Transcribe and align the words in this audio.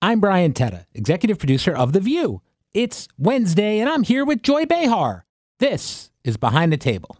I'm 0.00 0.20
Brian 0.20 0.52
Teta, 0.52 0.86
executive 0.94 1.40
producer 1.40 1.74
of 1.74 1.92
The 1.92 1.98
View. 1.98 2.40
It's 2.72 3.08
Wednesday, 3.18 3.80
and 3.80 3.90
I'm 3.90 4.04
here 4.04 4.24
with 4.24 4.42
Joy 4.42 4.64
Behar. 4.64 5.24
This 5.58 6.12
is 6.22 6.36
Behind 6.36 6.72
the 6.72 6.76
Table. 6.76 7.16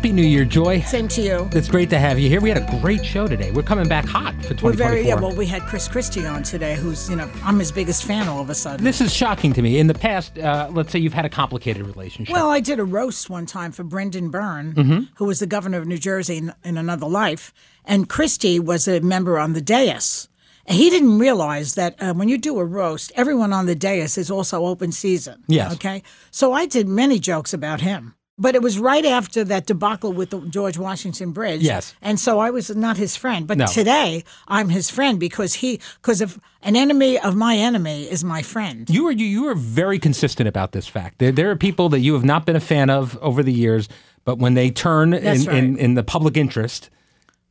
Happy 0.00 0.12
New 0.12 0.22
Year, 0.22 0.46
Joy. 0.46 0.80
Same 0.80 1.08
to 1.08 1.20
you. 1.20 1.46
It's 1.52 1.68
great 1.68 1.90
to 1.90 1.98
have 1.98 2.18
you 2.18 2.26
here. 2.30 2.40
We 2.40 2.48
had 2.48 2.56
a 2.56 2.80
great 2.80 3.04
show 3.04 3.26
today. 3.26 3.50
We're 3.50 3.62
coming 3.62 3.86
back 3.86 4.06
hot 4.06 4.32
for 4.36 4.54
2024. 4.54 4.70
We're 4.70 4.72
very 4.94 5.06
yeah. 5.06 5.14
Well, 5.16 5.34
we 5.36 5.44
had 5.44 5.60
Chris 5.64 5.88
Christie 5.88 6.24
on 6.24 6.42
today, 6.42 6.74
who's 6.74 7.10
you 7.10 7.16
know 7.16 7.30
I'm 7.44 7.58
his 7.58 7.70
biggest 7.70 8.04
fan 8.04 8.26
all 8.26 8.40
of 8.40 8.48
a 8.48 8.54
sudden. 8.54 8.82
This 8.82 9.02
is 9.02 9.12
shocking 9.12 9.52
to 9.52 9.60
me. 9.60 9.78
In 9.78 9.88
the 9.88 9.92
past, 9.94 10.38
uh, 10.38 10.70
let's 10.72 10.90
say 10.90 10.98
you've 10.98 11.12
had 11.12 11.26
a 11.26 11.28
complicated 11.28 11.82
relationship. 11.86 12.32
Well, 12.34 12.48
I 12.48 12.60
did 12.60 12.78
a 12.80 12.84
roast 12.84 13.28
one 13.28 13.44
time 13.44 13.72
for 13.72 13.84
Brendan 13.84 14.30
Byrne, 14.30 14.72
Mm-hmm. 14.72 15.00
who 15.16 15.26
was 15.26 15.38
the 15.38 15.46
governor 15.46 15.76
of 15.76 15.86
New 15.86 15.98
Jersey 15.98 16.38
in, 16.38 16.54
in 16.64 16.78
another 16.78 17.06
life, 17.06 17.52
and 17.84 18.08
Christie 18.08 18.58
was 18.58 18.88
a 18.88 19.00
member 19.00 19.38
on 19.38 19.52
the 19.52 19.60
dais. 19.60 20.30
He 20.66 20.88
didn't 20.88 21.18
realize 21.18 21.74
that 21.74 22.00
uh, 22.02 22.14
when 22.14 22.30
you 22.30 22.38
do 22.38 22.58
a 22.58 22.64
roast, 22.64 23.12
everyone 23.16 23.52
on 23.52 23.66
the 23.66 23.74
dais 23.74 24.16
is 24.16 24.30
also 24.30 24.64
open 24.64 24.92
season. 24.92 25.44
Yes. 25.46 25.74
Okay. 25.74 26.02
So 26.30 26.54
I 26.54 26.64
did 26.64 26.88
many 26.88 27.18
jokes 27.18 27.52
about 27.52 27.82
him. 27.82 28.14
But 28.40 28.54
it 28.54 28.62
was 28.62 28.78
right 28.78 29.04
after 29.04 29.44
that 29.44 29.66
debacle 29.66 30.14
with 30.14 30.30
the 30.30 30.40
George 30.40 30.78
Washington 30.78 31.32
Bridge. 31.32 31.60
Yes. 31.60 31.94
And 32.00 32.18
so 32.18 32.38
I 32.38 32.48
was 32.50 32.74
not 32.74 32.96
his 32.96 33.14
friend. 33.14 33.46
But 33.46 33.58
No. 33.58 33.66
today 33.66 34.24
I'm 34.48 34.70
his 34.70 34.88
friend 34.88 35.20
because 35.20 35.54
he 35.54 35.78
because 36.00 36.22
if 36.22 36.38
an 36.62 36.74
enemy 36.74 37.18
of 37.18 37.36
my 37.36 37.56
enemy 37.56 38.04
is 38.10 38.24
my 38.24 38.40
friend. 38.40 38.88
You 38.88 39.06
are 39.08 39.12
you, 39.12 39.26
you 39.26 39.46
are 39.48 39.54
very 39.54 39.98
consistent 39.98 40.48
about 40.48 40.72
this 40.72 40.86
fact. 40.88 41.18
There, 41.18 41.30
there 41.32 41.50
are 41.50 41.56
people 41.56 41.90
that 41.90 42.00
you 42.00 42.14
have 42.14 42.24
not 42.24 42.46
been 42.46 42.56
a 42.56 42.60
fan 42.60 42.88
of 42.88 43.18
over 43.20 43.42
the 43.42 43.52
years, 43.52 43.88
but 44.24 44.38
when 44.38 44.54
they 44.54 44.70
turn 44.70 45.12
in, 45.12 45.22
That's 45.22 45.46
in, 45.46 45.76
in 45.76 45.94
the 45.94 46.02
public 46.02 46.36
interest, 46.38 46.88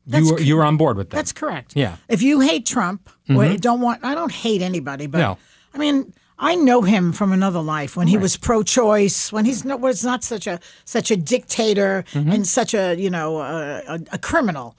That's 0.07 0.25
you 0.27 0.35
are, 0.35 0.41
you're 0.41 0.63
on 0.63 0.77
board 0.77 0.97
with 0.97 1.11
that. 1.11 1.17
That's 1.17 1.31
correct. 1.33 1.75
Yeah. 1.75 1.91
Mm-hmm. 1.91 2.13
If 2.13 2.21
you 2.23 2.39
hate 2.39 2.65
Trump 2.65 3.09
or 3.29 3.55
don't 3.57 3.81
want, 3.81 4.03
I 4.03 4.15
don't 4.15 4.31
hate 4.31 4.63
anybody, 4.63 5.05
but 5.05 5.19
No. 5.19 5.37
I 5.73 5.77
mean, 5.77 6.13
I 6.41 6.55
know 6.55 6.81
him 6.83 7.11
from 7.11 7.31
another 7.33 7.59
life 7.59 7.97
when 7.97 8.07
he 8.07 8.17
was 8.17 8.37
pro-choice, 8.37 9.31
when 9.33 9.43
he's 9.45 9.65
not, 9.65 9.81
was 9.81 10.03
not 10.03 10.23
such 10.23 10.47
a 10.47 10.59
such 10.85 11.11
a 11.11 11.17
dictator 11.17 12.05
Mm-hmm. 12.13 12.31
and 12.31 12.47
such 12.47 12.73
a 12.73 12.95
you 12.95 13.09
know 13.09 13.39
a, 13.39 13.83
a, 13.87 13.99
a 14.13 14.17
criminal. 14.17 14.75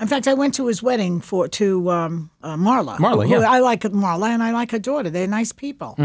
In 0.00 0.06
fact, 0.06 0.28
I 0.28 0.34
went 0.34 0.54
to 0.54 0.66
his 0.68 0.80
wedding 0.82 1.20
for 1.20 1.48
to 1.48 1.90
um, 1.90 2.30
uh, 2.42 2.56
Marla. 2.56 2.98
Marla, 2.98 3.28
yeah. 3.28 3.38
Mm-hmm. 3.38 3.50
I 3.52 3.58
like 3.58 3.80
Marla 3.82 4.28
and 4.28 4.42
I 4.44 4.52
like 4.52 4.70
her 4.70 4.78
daughter. 4.78 5.10
They're 5.10 5.26
nice 5.26 5.50
people. 5.50 5.96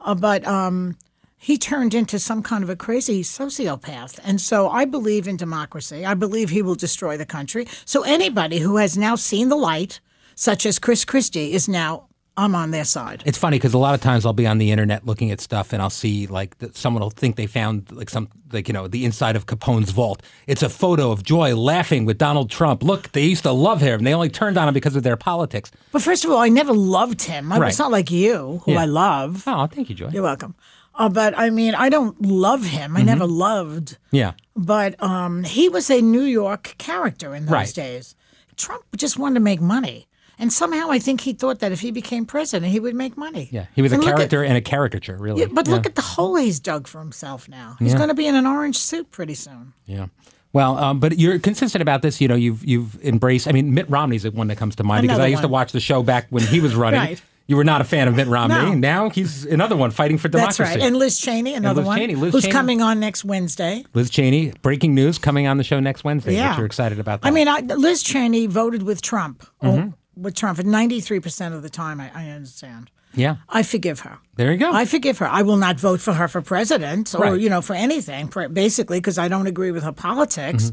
Uh, 0.00 0.14
but 0.16 0.44
um, 0.44 0.96
he 1.36 1.56
turned 1.56 1.94
into 1.94 2.18
some 2.18 2.42
kind 2.42 2.64
of 2.64 2.70
a 2.70 2.74
crazy 2.74 3.22
sociopath. 3.22 4.18
And 4.24 4.40
so 4.40 4.68
I 4.70 4.86
believe 4.86 5.28
in 5.28 5.36
democracy. 5.36 6.04
I 6.04 6.14
believe 6.14 6.50
he 6.50 6.62
will 6.62 6.74
destroy 6.74 7.16
the 7.16 7.26
country. 7.26 7.68
So 7.84 8.02
anybody 8.02 8.58
who 8.58 8.76
has 8.78 8.98
now 8.98 9.14
seen 9.14 9.50
the 9.50 9.56
light, 9.56 10.00
such 10.34 10.66
as 10.66 10.80
Chris 10.80 11.04
Christie, 11.04 11.52
is 11.52 11.68
now, 11.68 12.07
I'm 12.38 12.54
on 12.54 12.70
their 12.70 12.84
side. 12.84 13.22
It's 13.26 13.36
funny 13.36 13.56
because 13.58 13.74
a 13.74 13.78
lot 13.78 13.94
of 13.94 14.00
times 14.00 14.24
I'll 14.24 14.32
be 14.32 14.46
on 14.46 14.58
the 14.58 14.70
internet 14.70 15.04
looking 15.04 15.30
at 15.32 15.40
stuff 15.40 15.72
and 15.72 15.82
I'll 15.82 15.90
see 15.90 16.26
like 16.28 16.56
that 16.58 16.76
someone 16.76 17.02
will 17.02 17.10
think 17.10 17.34
they 17.36 17.46
found 17.46 17.90
like 17.92 18.08
some 18.08 18.28
like 18.52 18.68
you 18.68 18.72
know 18.72 18.86
the 18.88 19.04
inside 19.04 19.34
of 19.36 19.46
Capone's 19.46 19.90
vault. 19.90 20.22
It's 20.46 20.62
a 20.62 20.68
photo 20.68 21.10
of 21.10 21.22
Joy 21.24 21.54
laughing 21.56 22.04
with 22.06 22.16
Donald 22.16 22.48
Trump. 22.48 22.82
Look, 22.82 23.10
they 23.12 23.24
used 23.24 23.42
to 23.42 23.52
love 23.52 23.80
him. 23.80 24.04
They 24.04 24.14
only 24.14 24.28
turned 24.30 24.56
on 24.56 24.68
him 24.68 24.74
because 24.74 24.94
of 24.96 25.02
their 25.02 25.16
politics. 25.16 25.70
But 25.92 26.00
first 26.02 26.24
of 26.24 26.30
all, 26.30 26.38
I 26.38 26.48
never 26.48 26.72
loved 26.72 27.22
him. 27.22 27.52
I, 27.52 27.58
Right. 27.58 27.68
It's 27.68 27.78
not 27.78 27.90
like 27.90 28.10
you, 28.10 28.62
who 28.64 28.72
Yeah. 28.72 28.82
I 28.82 28.84
love. 28.86 29.42
Oh, 29.46 29.66
thank 29.66 29.88
you, 29.90 29.94
Joy. 29.96 30.10
You're 30.12 30.22
welcome. 30.22 30.54
Uh, 30.94 31.08
but 31.08 31.36
I 31.38 31.50
mean, 31.50 31.74
I 31.76 31.88
don't 31.90 32.20
love 32.22 32.64
him. 32.64 32.96
I 32.96 33.02
never 33.02 33.24
loved. 33.26 33.98
Yeah. 34.10 34.32
But 34.56 35.00
um, 35.02 35.44
he 35.44 35.68
was 35.68 35.90
a 35.90 36.00
New 36.00 36.22
York 36.22 36.74
character 36.78 37.34
in 37.36 37.46
those 37.46 37.52
Right. 37.52 37.74
days. 37.74 38.16
Trump 38.56 38.82
just 38.96 39.16
wanted 39.18 39.34
to 39.34 39.40
make 39.40 39.60
money. 39.60 40.07
And 40.38 40.52
somehow 40.52 40.90
I 40.90 40.98
think 40.98 41.22
he 41.22 41.32
thought 41.32 41.58
that 41.60 41.72
if 41.72 41.80
he 41.80 41.90
became 41.90 42.24
president, 42.24 42.70
he 42.72 42.78
would 42.80 42.94
make 42.94 43.16
money. 43.16 43.48
Yeah. 43.50 43.66
He 43.74 43.82
was 43.82 43.92
a 43.92 43.96
And 43.96 44.04
at- 44.04 44.14
character 44.14 44.44
and 44.44 44.56
a 44.56 44.60
caricature, 44.60 45.16
really. 45.16 45.40
Yeah, 45.42 45.48
but 45.50 45.66
look 45.68 45.84
at 45.86 45.94
the 45.96 46.02
hole 46.02 46.36
he's 46.36 46.60
dug 46.60 46.86
for 46.86 47.00
himself 47.00 47.48
now. 47.48 47.76
He's 47.78 47.94
going 47.94 48.08
to 48.08 48.14
be 48.14 48.26
in 48.26 48.34
an 48.34 48.46
orange 48.46 48.76
suit 48.78 49.10
pretty 49.10 49.34
soon. 49.34 49.72
Yeah. 49.86 50.06
Well, 50.52 50.78
um, 50.78 50.98
but 51.00 51.18
you're 51.18 51.38
consistent 51.38 51.82
about 51.82 52.02
this. 52.02 52.20
You 52.20 52.28
know, 52.28 52.34
you've 52.34 52.64
you've 52.64 53.02
embraced. 53.04 53.46
I 53.48 53.52
mean, 53.52 53.74
Mitt 53.74 53.88
Romney's 53.90 54.22
the 54.22 54.30
one 54.30 54.46
that 54.48 54.56
comes 54.56 54.76
to 54.76 54.84
mind 54.84 55.02
because 55.02 55.18
I 55.18 55.26
used 55.26 55.42
to 55.42 55.48
watch 55.48 55.72
the 55.72 55.80
show 55.80 56.02
back 56.02 56.26
when 56.30 56.42
he 56.42 56.60
was 56.60 56.74
running. 56.84 57.00
Right. 57.00 57.22
You 57.46 57.56
were 57.56 57.64
not 57.64 57.80
a 57.80 57.84
fan 57.84 58.08
of 58.08 58.14
Mitt 58.14 58.28
Romney. 58.28 58.54
No. 58.56 58.74
Now 58.74 59.08
he's 59.10 59.44
another 59.46 59.74
one 59.76 59.90
fighting 59.90 60.18
for 60.18 60.28
democracy. 60.28 60.62
That's 60.64 60.76
right. 60.76 60.84
And 60.86 60.96
Liz 60.96 61.18
Cheney, 61.18 61.54
another 61.54 61.80
Liz 61.80 61.86
one, 61.86 61.98
Cheney. 61.98 62.14
Liz 62.14 62.32
who's 62.34 62.42
Cheney. 62.44 62.52
coming 62.52 62.82
on 62.82 63.00
next 63.00 63.24
Wednesday. 63.24 63.84
Liz 63.94 64.10
Cheney, 64.10 64.52
breaking 64.60 64.94
news 64.94 65.16
coming 65.18 65.46
on 65.46 65.56
the 65.56 65.64
show 65.64 65.80
next 65.80 66.04
Wednesday. 66.04 66.34
Yeah. 66.34 66.56
You're 66.56 66.66
excited 66.66 66.98
about. 67.00 67.22
That. 67.22 67.28
I 67.28 67.30
mean, 67.30 67.48
I, 67.48 67.60
Liz 67.60 68.02
Cheney 68.02 68.46
voted 68.46 68.82
with 68.82 69.00
Trump. 69.00 69.46
Mm-hmm. 69.62 69.90
With 70.20 70.34
Trump, 70.34 70.58
and 70.58 70.68
93% 70.68 71.54
of 71.54 71.62
the 71.62 71.70
time, 71.70 72.00
I, 72.00 72.10
I 72.14 72.28
understand. 72.30 72.90
yeah. 73.14 73.36
I 73.48 73.62
forgive 73.62 74.00
her. 74.00 74.18
There 74.36 74.52
you 74.52 74.58
go. 74.58 74.72
I 74.72 74.84
forgive 74.84 75.18
her. 75.18 75.26
I 75.28 75.42
will 75.42 75.56
not 75.56 75.78
vote 75.80 76.00
for 76.00 76.12
her 76.12 76.28
for 76.28 76.42
president 76.42 77.14
or, 77.14 77.18
Right. 77.22 77.40
you 77.40 77.48
know, 77.48 77.60
for 77.62 77.74
anything, 77.74 78.30
basically, 78.52 78.98
because 78.98 79.18
I 79.18 79.28
don't 79.28 79.46
agree 79.46 79.70
with 79.70 79.82
her 79.84 79.92
politics. 79.92 80.72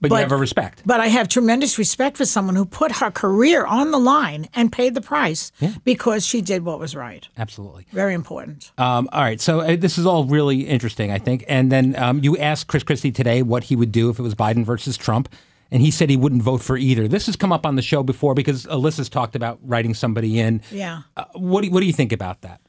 but, 0.00 0.10
you 0.10 0.16
have 0.16 0.32
a 0.32 0.36
respect. 0.36 0.82
But 0.84 1.00
I 1.00 1.06
have 1.08 1.28
tremendous 1.28 1.78
respect 1.78 2.16
for 2.16 2.26
someone 2.26 2.54
who 2.56 2.66
put 2.66 2.92
her 2.96 3.10
career 3.10 3.64
on 3.64 3.90
the 3.92 3.98
line 3.98 4.48
and 4.54 4.70
paid 4.72 4.94
the 4.94 5.00
price 5.00 5.52
because 5.84 6.24
she 6.26 6.42
did 6.42 6.64
what 6.64 6.78
was 6.78 6.94
right. 6.96 7.26
Absolutely. 7.38 7.86
Very 7.92 8.12
important. 8.14 8.72
Um, 8.78 9.08
all 9.12 9.22
right. 9.22 9.40
So 9.40 9.60
uh, 9.60 9.76
this 9.76 9.96
is 9.98 10.04
all 10.06 10.24
really 10.26 10.66
interesting, 10.66 11.10
I 11.10 11.18
think. 11.18 11.44
And 11.48 11.72
then 11.72 11.96
um, 11.98 12.20
you 12.22 12.36
asked 12.36 12.66
Chris 12.66 12.82
Christie 12.82 13.12
today 13.12 13.42
what 13.42 13.64
he 13.64 13.76
would 13.76 13.92
do 13.92 14.10
if 14.10 14.18
it 14.18 14.22
was 14.22 14.34
Biden 14.34 14.64
versus 14.64 14.96
Trump. 14.98 15.28
And 15.70 15.82
he 15.82 15.90
said 15.90 16.08
he 16.10 16.16
wouldn't 16.16 16.42
vote 16.42 16.62
for 16.62 16.76
either. 16.76 17.08
This 17.08 17.26
has 17.26 17.34
come 17.36 17.52
up 17.52 17.66
on 17.66 17.74
the 17.74 17.82
show 17.82 18.02
before 18.04 18.34
because 18.34 18.66
Alyssa's 18.66 19.08
talked 19.08 19.34
about 19.34 19.58
writing 19.62 19.94
somebody 19.94 20.38
in. 20.38 20.62
Yeah. 20.70 21.02
Uh, 21.16 21.24
what, 21.34 21.62
do 21.62 21.66
you, 21.66 21.72
what 21.72 21.80
do 21.80 21.86
you 21.86 21.92
think 21.92 22.12
about 22.12 22.42
that? 22.42 22.60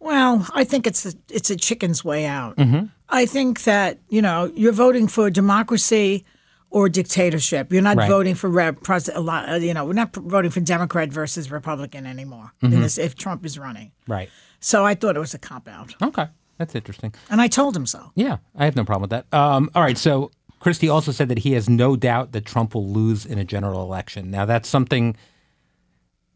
Well, 0.00 0.46
I 0.52 0.64
think 0.64 0.86
it's 0.86 1.06
a, 1.06 1.12
it's 1.30 1.50
a 1.50 1.56
chicken's 1.56 2.04
way 2.04 2.26
out. 2.26 2.56
Mm-hmm. 2.56 2.86
I 3.08 3.26
think 3.26 3.62
that 3.64 3.98
you 4.08 4.20
know 4.22 4.50
you're 4.56 4.72
voting 4.72 5.06
for 5.06 5.30
democracy 5.30 6.24
or 6.70 6.88
dictatorship. 6.88 7.72
You're 7.72 7.82
not 7.82 7.96
Right. 7.98 8.08
voting 8.10 8.34
for 8.34 8.48
rep, 8.50 8.80
pres, 8.80 9.08
a 9.08 9.20
lot, 9.20 9.48
uh, 9.48 9.54
you 9.56 9.74
know 9.74 9.84
we're 9.84 9.92
not 9.92 10.14
voting 10.16 10.50
for 10.50 10.60
Democrat 10.60 11.10
versus 11.10 11.50
Republican 11.50 12.06
anymore. 12.06 12.52
Mm-hmm. 12.62 12.80
this- 12.80 12.98
if 12.98 13.14
Trump 13.14 13.44
is 13.46 13.58
running, 13.58 13.92
Right. 14.08 14.28
so 14.58 14.84
I 14.84 14.94
thought 14.94 15.14
it 15.14 15.20
was 15.20 15.34
a 15.34 15.38
cop 15.38 15.68
out, 15.68 15.94
Okay. 16.02 16.26
That's 16.58 16.74
interesting. 16.74 17.12
and 17.30 17.40
I 17.40 17.48
told 17.48 17.76
him 17.76 17.86
so. 17.86 18.10
Yeah, 18.14 18.38
I 18.56 18.64
have 18.64 18.74
no 18.76 18.84
problem 18.84 19.02
with 19.02 19.10
that. 19.10 19.26
Um, 19.36 19.70
all 19.74 19.82
right, 19.82 19.98
so 19.98 20.30
Christie 20.62 20.88
also 20.88 21.10
said 21.10 21.28
that 21.28 21.40
he 21.40 21.52
has 21.54 21.68
no 21.68 21.96
doubt 21.96 22.30
that 22.32 22.46
Trump 22.46 22.72
will 22.74 22.86
lose 22.88 23.26
in 23.26 23.36
a 23.36 23.44
general 23.44 23.82
election. 23.82 24.30
Now, 24.30 24.44
that's 24.46 24.68
something. 24.68 25.16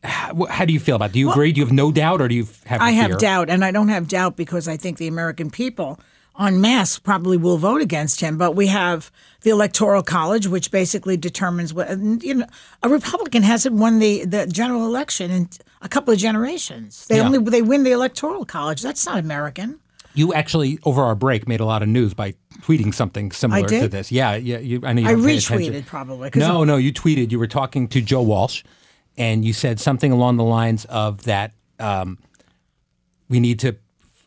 How, 0.03 0.47
how 0.47 0.65
do 0.65 0.73
you 0.73 0.81
feel 0.81 0.97
about? 0.97 1.11
it? 1.11 1.13
Do 1.13 1.21
you 1.21 1.31
agree? 1.31 1.53
Do 1.53 1.61
you 1.61 1.65
have 1.65 1.73
no 1.73 1.93
doubt, 1.93 2.21
or 2.21 2.27
do 2.27 2.35
you 2.35 2.49
have? 2.67 2.81
I 2.81 2.91
have 2.91 3.11
fear? 3.13 3.17
doubt, 3.19 3.49
and 3.51 3.65
I 3.65 3.71
don't 3.71 3.89
have 3.89 4.09
doubt 4.09 4.37
because 4.37 4.67
I 4.67 4.77
think 4.77 4.99
the 4.99 5.07
American 5.07 5.49
people 5.51 6.01
en 6.39 6.61
masse 6.61 6.99
probably 6.99 7.37
will 7.37 7.57
vote 7.57 7.81
against 7.81 8.21
him. 8.21 8.37
But 8.37 8.57
we 8.57 8.67
have 8.67 9.13
the 9.43 9.51
Electoral 9.51 10.03
College, 10.03 10.49
which 10.49 10.73
basically 10.73 11.17
determines 11.17 11.73
what 11.73 11.89
you 12.23 12.35
know. 12.35 12.47
A 12.83 12.89
Republican 12.89 13.45
hasn't 13.45 13.77
won 13.77 14.01
the, 14.01 14.25
the 14.25 14.47
general 14.49 14.87
election 14.87 15.31
in 15.31 15.49
a 15.83 15.89
couple 15.89 16.13
of 16.13 16.19
generations. 16.19 17.07
They 17.07 17.19
Yeah. 17.19 17.27
only 17.27 17.39
they 17.39 17.63
win 17.63 17.85
the 17.85 17.93
Electoral 17.93 18.45
College. 18.45 18.83
That's 18.83 19.07
not 19.07 19.19
American. 19.19 19.79
You 20.17 20.35
actually, 20.35 20.79
over 20.85 21.03
our 21.03 21.15
break, 21.15 21.47
made 21.47 21.61
a 21.61 21.65
lot 21.65 21.83
of 21.83 21.89
news 21.89 22.15
by 22.15 22.35
tweeting 22.63 22.93
something 22.93 23.31
similar 23.31 23.69
to 23.69 23.87
this. 23.87 24.11
Yeah, 24.11 24.35
yeah. 24.35 24.59
You, 24.59 24.81
I 24.83 24.93
know 24.93 25.03
you 25.03 25.09
I 25.09 25.15
retweeted 25.15 25.87
probably. 25.87 26.31
No, 26.35 26.65
no, 26.65 26.77
you 26.77 26.93
tweeted. 26.93 27.31
You 27.31 27.39
were 27.39 27.47
talking 27.47 27.87
to 27.89 28.01
Joe 28.01 28.23
Walsh, 28.23 28.65
and 29.17 29.45
you 29.45 29.53
said 29.53 29.79
something 29.79 30.11
along 30.11 30.39
the 30.39 30.45
lines 30.45 30.85
of 30.87 31.25
that 31.25 31.53
um, 31.79 32.19
we 33.29 33.41
need 33.41 33.59
to 33.61 33.77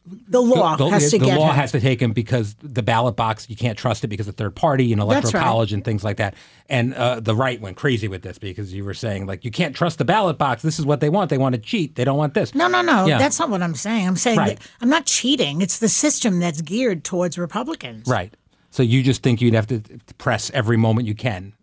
The 0.06 0.42
law 0.42 0.75
the, 0.75 0.88
has 0.88 1.12
to 1.12 1.19
the 1.19 1.28
law 1.28 1.50
him. 1.50 1.56
has 1.56 1.72
to 1.74 1.80
take 1.80 2.01
him 2.01 2.13
because 2.13 2.56
the 2.63 2.81
ballot 2.81 3.16
box 3.16 3.48
you 3.50 3.56
can't 3.56 3.78
trust 3.78 4.04
it 4.04 4.07
because 4.07 4.28
of 4.28 4.36
third 4.36 4.56
party 4.56 4.92
and 4.92 5.01
electoral 5.01 5.34
right. 5.34 5.44
college 5.44 5.72
and 5.72 5.86
things 5.86 6.04
like 6.04 6.18
that. 6.18 6.36
And 6.68 6.96
uh, 6.96 7.19
the 7.19 7.36
right 7.36 7.62
went 7.62 7.78
crazy 7.78 8.07
with 8.07 8.24
this 8.24 8.40
because 8.40 8.74
you 8.74 8.84
were 8.84 8.94
saying 8.94 9.28
like 9.28 9.46
you 9.46 9.51
can't 9.51 9.75
trust 9.75 9.98
the 10.00 10.06
ballot 10.06 10.38
box. 10.38 10.63
This 10.63 10.80
is 10.80 10.86
what 10.86 11.00
they 11.00 11.10
want. 11.10 11.30
They 11.30 11.38
want 11.38 11.54
to 11.54 11.62
cheat. 11.62 11.96
They 11.96 12.06
don't 12.06 12.18
want 12.18 12.34
this. 12.34 12.56
No, 12.56 12.68
no, 12.68 12.81
no. 12.81 13.06
Yeah. 13.06 13.19
That's 13.19 13.38
not 13.38 13.50
what 13.50 13.62
I'm 13.62 13.75
saying. 13.75 14.07
I'm 14.07 14.16
saying 14.16 14.38
Right. 14.38 14.57
that 14.57 14.68
I'm 14.81 14.90
not 14.90 15.06
cheating. 15.06 15.62
It's 15.62 15.78
the 15.80 15.90
system 15.90 16.40
that's 16.40 16.62
geared 16.62 17.04
towards 17.04 17.38
Republicans. 17.38 18.07
Right. 18.07 18.34
So 18.72 18.84
you 18.84 19.04
just 19.04 19.22
think 19.22 19.42
you'd 19.42 19.54
have 19.54 19.68
to 19.68 19.81
press 20.18 20.50
every 20.54 20.78
moment 20.78 21.07
you 21.07 21.16
can 21.16 21.54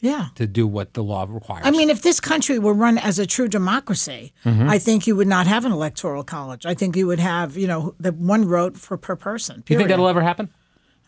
Yeah. 0.00 0.28
to 0.36 0.46
do 0.46 0.66
what 0.66 0.94
the 0.94 1.02
law 1.02 1.26
requires. 1.28 1.66
I 1.66 1.70
mean, 1.72 1.90
if 1.90 2.02
this 2.02 2.20
country 2.20 2.58
were 2.58 2.72
run 2.74 2.98
as 2.98 3.18
a 3.18 3.26
true 3.26 3.48
democracy, 3.48 4.32
Mm-hmm. 4.44 4.68
I 4.68 4.78
think 4.78 5.06
you 5.06 5.16
would 5.16 5.26
not 5.28 5.46
have 5.46 5.64
an 5.64 5.72
electoral 5.72 6.22
college. 6.24 6.64
I 6.66 6.74
think 6.74 6.96
you 6.96 7.06
would 7.08 7.18
have, 7.18 7.56
you 7.56 7.66
know, 7.66 7.94
the 7.98 8.12
one 8.12 8.46
vote 8.48 8.76
for 8.76 8.96
per 8.96 9.16
person. 9.16 9.62
do 9.66 9.74
you 9.74 9.78
think 9.78 9.88
that'll 9.88 10.08
ever 10.08 10.22
happen? 10.22 10.50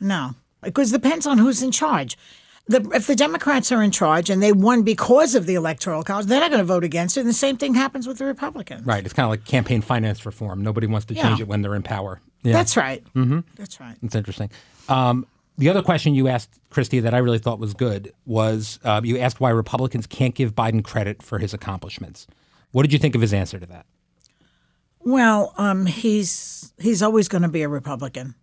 No, 0.01 0.35
because 0.63 0.93
it 0.93 1.01
depends 1.03 1.27
on 1.27 1.39
who's 1.39 1.63
in 1.63 1.71
charge. 1.71 2.17
The, 2.67 2.89
if 2.95 3.07
the 3.07 3.17
Democrats 3.17 3.73
are 3.73 3.83
in 3.83 3.91
charge 3.91 4.31
and 4.31 4.41
they 4.43 4.53
won 4.53 4.83
because 4.83 5.35
of 5.35 5.47
the 5.47 5.55
electoral 5.55 6.03
college, 6.05 6.27
they're 6.27 6.41
not 6.41 6.51
going 6.51 6.61
to 6.61 6.65
vote 6.65 6.85
against 6.85 7.17
it. 7.17 7.21
And 7.21 7.29
the 7.29 7.33
same 7.35 7.57
thing 7.57 7.75
happens 7.75 8.07
with 8.07 8.19
the 8.19 8.25
Republicans. 8.27 8.87
Right. 8.87 9.05
It's 9.05 9.13
kind 9.15 9.25
of 9.25 9.31
like 9.31 9.45
campaign 9.45 9.81
finance 9.83 10.25
reform. 10.25 10.63
Nobody 10.63 10.87
wants 10.87 11.07
to 11.07 11.15
change 11.15 11.39
Yeah. 11.39 11.45
it 11.45 11.49
when 11.49 11.63
they're 11.63 11.75
in 11.75 11.83
power. 11.83 12.21
Yeah. 12.43 12.53
That's 12.53 12.77
right. 12.77 13.03
Mm-hmm. 13.15 13.41
That's 13.57 13.81
right. 13.81 13.97
It's 14.03 14.15
interesting. 14.15 14.51
Um, 14.89 15.27
the 15.61 15.69
other 15.69 15.83
question 15.83 16.15
you 16.15 16.27
asked, 16.27 16.59
Christie, 16.71 17.01
that 17.01 17.15
I 17.15 17.19
really 17.19 17.39
thought 17.39 17.59
was 17.59 17.75
good 17.75 18.13
was 18.25 18.79
uh, 18.83 19.01
you 19.05 19.19
asked 19.19 19.41
why 19.41 19.51
Republicans 19.51 20.07
can't 20.07 20.35
give 20.35 20.55
Biden 20.55 20.83
credit 20.83 21.23
for 21.23 21.39
his 21.39 21.53
accomplishments. 21.55 22.27
What 22.73 22.83
did 22.83 22.93
you 22.93 22.99
think 22.99 23.15
of 23.15 23.21
his 23.21 23.33
answer 23.35 23.59
to 23.59 23.67
that? 23.67 23.87
Well, 25.01 25.55
um, 25.59 25.87
he's 25.87 26.73
he's 26.79 27.03
always 27.03 27.29
going 27.29 27.43
to 27.43 27.49
be 27.49 27.63
a 27.63 27.69
Republican. 27.69 28.35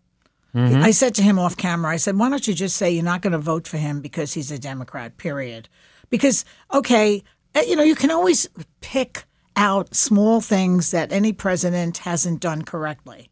I 0.55 0.89
said 0.89 1.13
to 1.15 1.21
him 1.21 1.37
off 1.37 1.55
camera, 1.55 1.91
I 1.91 1.97
said, 1.97 2.17
"Why 2.17 2.29
don't 2.29 2.47
you 2.47 2.53
just 2.55 2.77
say 2.77 2.89
you're 2.89 3.03
not 3.03 3.21
going 3.21 3.33
to 3.33 3.37
vote 3.37 3.67
for 3.67 3.77
him 3.77 4.01
because 4.01 4.33
he's 4.33 4.49
a 4.49 4.57
Democrat?" 4.57 5.17
Period. 5.17 5.69
Because 6.09 6.45
okay, 6.73 7.21
uh, 7.53 7.59
you 7.67 7.75
know, 7.75 7.83
you 7.83 7.93
can 7.93 8.09
always 8.09 8.49
pick 8.81 9.25
out 9.55 9.93
small 9.93 10.41
things 10.41 10.89
that 10.91 11.11
any 11.11 11.31
president 11.31 11.99
hasn't 11.99 12.39
done 12.39 12.63
correctly. 12.63 13.29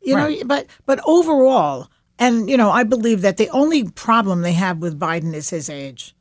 You 0.00 0.16
Right. 0.16 0.38
know, 0.38 0.44
but 0.46 0.66
but 0.86 1.00
overall, 1.04 1.88
and 2.22 2.48
you 2.48 2.56
know, 2.56 2.70
I 2.70 2.84
believe 2.84 3.20
that 3.22 3.36
the 3.36 3.50
only 3.50 3.90
problem 3.90 4.42
they 4.42 4.52
have 4.52 4.78
with 4.78 4.98
Biden 4.98 5.34
is 5.34 5.50
his 5.50 5.68
age. 5.68 6.14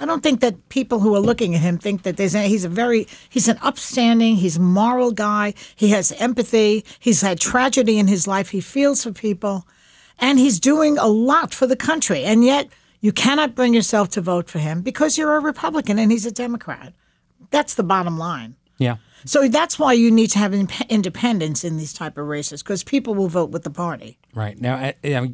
I 0.00 0.06
don't 0.06 0.22
think 0.22 0.40
that 0.40 0.68
people 0.68 1.00
who 1.00 1.16
are 1.16 1.20
looking 1.20 1.56
at 1.56 1.60
him 1.60 1.76
think 1.76 2.04
that 2.04 2.16
there's 2.16 2.34
he's 2.34 2.64
a 2.64 2.68
very 2.68 3.08
he's 3.28 3.48
an 3.48 3.58
upstanding, 3.60 4.36
he's 4.36 4.58
a 4.58 4.60
moral 4.60 5.10
guy. 5.10 5.54
He 5.74 5.88
has 5.88 6.12
empathy. 6.12 6.84
He's 7.00 7.22
had 7.22 7.40
tragedy 7.40 7.98
in 7.98 8.06
his 8.06 8.28
life. 8.28 8.50
He 8.50 8.60
feels 8.60 9.02
for 9.02 9.12
people, 9.12 9.66
and 10.20 10.38
he's 10.38 10.60
doing 10.60 10.96
a 10.96 11.08
lot 11.08 11.52
for 11.52 11.66
the 11.66 11.74
country. 11.74 12.22
And 12.22 12.44
yet, 12.44 12.68
you 13.00 13.10
cannot 13.10 13.56
bring 13.56 13.74
yourself 13.74 14.08
to 14.10 14.20
vote 14.20 14.48
for 14.48 14.60
him 14.60 14.82
because 14.82 15.18
you're 15.18 15.36
a 15.36 15.40
Republican 15.40 15.98
and 15.98 16.12
he's 16.12 16.26
a 16.26 16.30
Democrat. 16.32 16.92
That's 17.50 17.74
the 17.74 17.82
bottom 17.82 18.16
line. 18.16 18.54
Yeah. 18.78 18.96
So 19.24 19.48
that's 19.48 19.78
why 19.78 19.92
you 19.94 20.10
need 20.10 20.28
to 20.28 20.38
have 20.38 20.54
in- 20.54 20.68
independence 20.88 21.64
in 21.64 21.76
these 21.76 21.92
type 21.92 22.16
of 22.16 22.26
races 22.26 22.62
because 22.62 22.84
people 22.84 23.14
will 23.14 23.28
vote 23.28 23.50
with 23.50 23.64
the 23.64 23.70
party. 23.70 24.16
Right. 24.34 24.58
Now, 24.60 24.92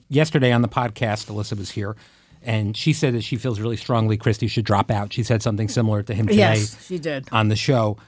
yesterday 0.09 0.53
on 0.53 0.63
the 0.63 0.69
podcast, 0.69 1.27
Alyssa 1.27 1.57
was 1.59 1.71
here, 1.73 1.95
and 2.43 2.77
she 2.77 2.93
said 2.95 3.15
that 3.15 3.23
she 3.25 3.37
feels 3.37 3.61
really 3.61 3.77
strongly 3.77 4.17
Christie 4.17 4.49
should 4.49 4.65
drop 4.65 4.91
out. 4.91 5.13
She 5.13 5.23
said 5.23 5.43
something 5.43 5.69
similar 5.69 6.03
to 6.03 6.15
him 6.15 6.27
today 6.27 6.39
Yes, 6.39 6.87
she 6.87 6.99
did. 6.99 7.29
on 7.31 7.49
the 7.49 7.57
show. 7.57 7.99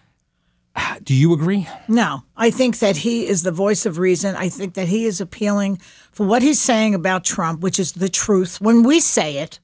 Do 1.03 1.15
you 1.15 1.33
agree? 1.33 1.67
No, 1.89 2.23
I 2.37 2.51
think 2.51 2.81
that 2.81 2.99
he 2.99 3.27
is 3.27 3.43
the 3.43 3.51
voice 3.51 3.87
of 3.87 3.97
reason. 3.99 4.35
I 4.37 4.51
think 4.51 4.75
that 4.75 4.89
he 4.89 5.07
is 5.07 5.23
appealing 5.23 5.77
for 6.13 6.27
what 6.27 6.43
he's 6.43 6.61
saying 6.61 6.95
about 6.95 7.25
Trump, 7.25 7.61
which 7.61 7.79
is 7.79 7.93
the 7.93 8.11
truth. 8.11 8.61
When 8.61 8.83
we 8.83 9.01
say 9.01 9.39
it, 9.39 9.59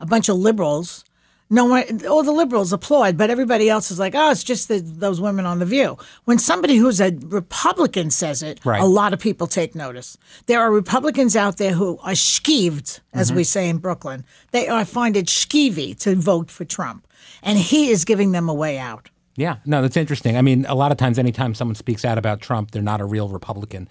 a 0.00 0.06
bunch 0.06 0.28
of 0.28 0.36
liberals, 0.36 1.04
no 1.50 1.64
one, 1.64 2.06
all 2.06 2.22
the 2.22 2.32
liberals 2.32 2.72
applaud, 2.72 3.16
but 3.16 3.30
everybody 3.30 3.70
else 3.70 3.90
is 3.90 3.98
like, 3.98 4.14
oh, 4.14 4.30
it's 4.30 4.44
just 4.44 4.68
the, 4.68 4.80
those 4.80 5.20
women 5.20 5.46
on 5.46 5.58
The 5.58 5.64
View. 5.64 5.96
When 6.24 6.38
somebody 6.38 6.76
who's 6.76 7.00
a 7.00 7.12
Republican 7.22 8.10
says 8.10 8.42
it, 8.42 8.60
Right. 8.64 8.80
a 8.82 8.86
lot 8.86 9.12
of 9.12 9.20
people 9.20 9.46
take 9.46 9.74
notice. 9.74 10.18
There 10.46 10.60
are 10.60 10.70
Republicans 10.70 11.36
out 11.36 11.56
there 11.56 11.72
who 11.72 11.98
are 12.02 12.12
skeeved, 12.12 13.00
as 13.14 13.32
we 13.32 13.42
mm-hmm. 13.42 13.46
say 13.46 13.68
in 13.68 13.78
Brooklyn. 13.78 14.24
They 14.50 14.68
are, 14.68 14.84
find 14.84 15.16
it 15.16 15.26
skeevy 15.26 15.98
to 16.00 16.16
vote 16.16 16.50
for 16.50 16.64
Trump. 16.64 17.06
And 17.42 17.58
he 17.58 17.90
is 17.90 18.04
giving 18.04 18.32
them 18.32 18.48
a 18.48 18.54
way 18.54 18.78
out. 18.78 19.10
Yeah. 19.36 19.56
No, 19.64 19.80
that's 19.80 19.96
interesting. 19.96 20.36
I 20.36 20.42
mean, 20.42 20.66
a 20.66 20.74
lot 20.74 20.90
of 20.90 20.98
times, 20.98 21.18
anytime 21.18 21.54
someone 21.54 21.76
speaks 21.76 22.04
out 22.04 22.18
about 22.18 22.40
Trump, 22.40 22.72
they're 22.72 22.82
not 22.82 23.00
a 23.00 23.04
real 23.04 23.28
Republican 23.28 23.88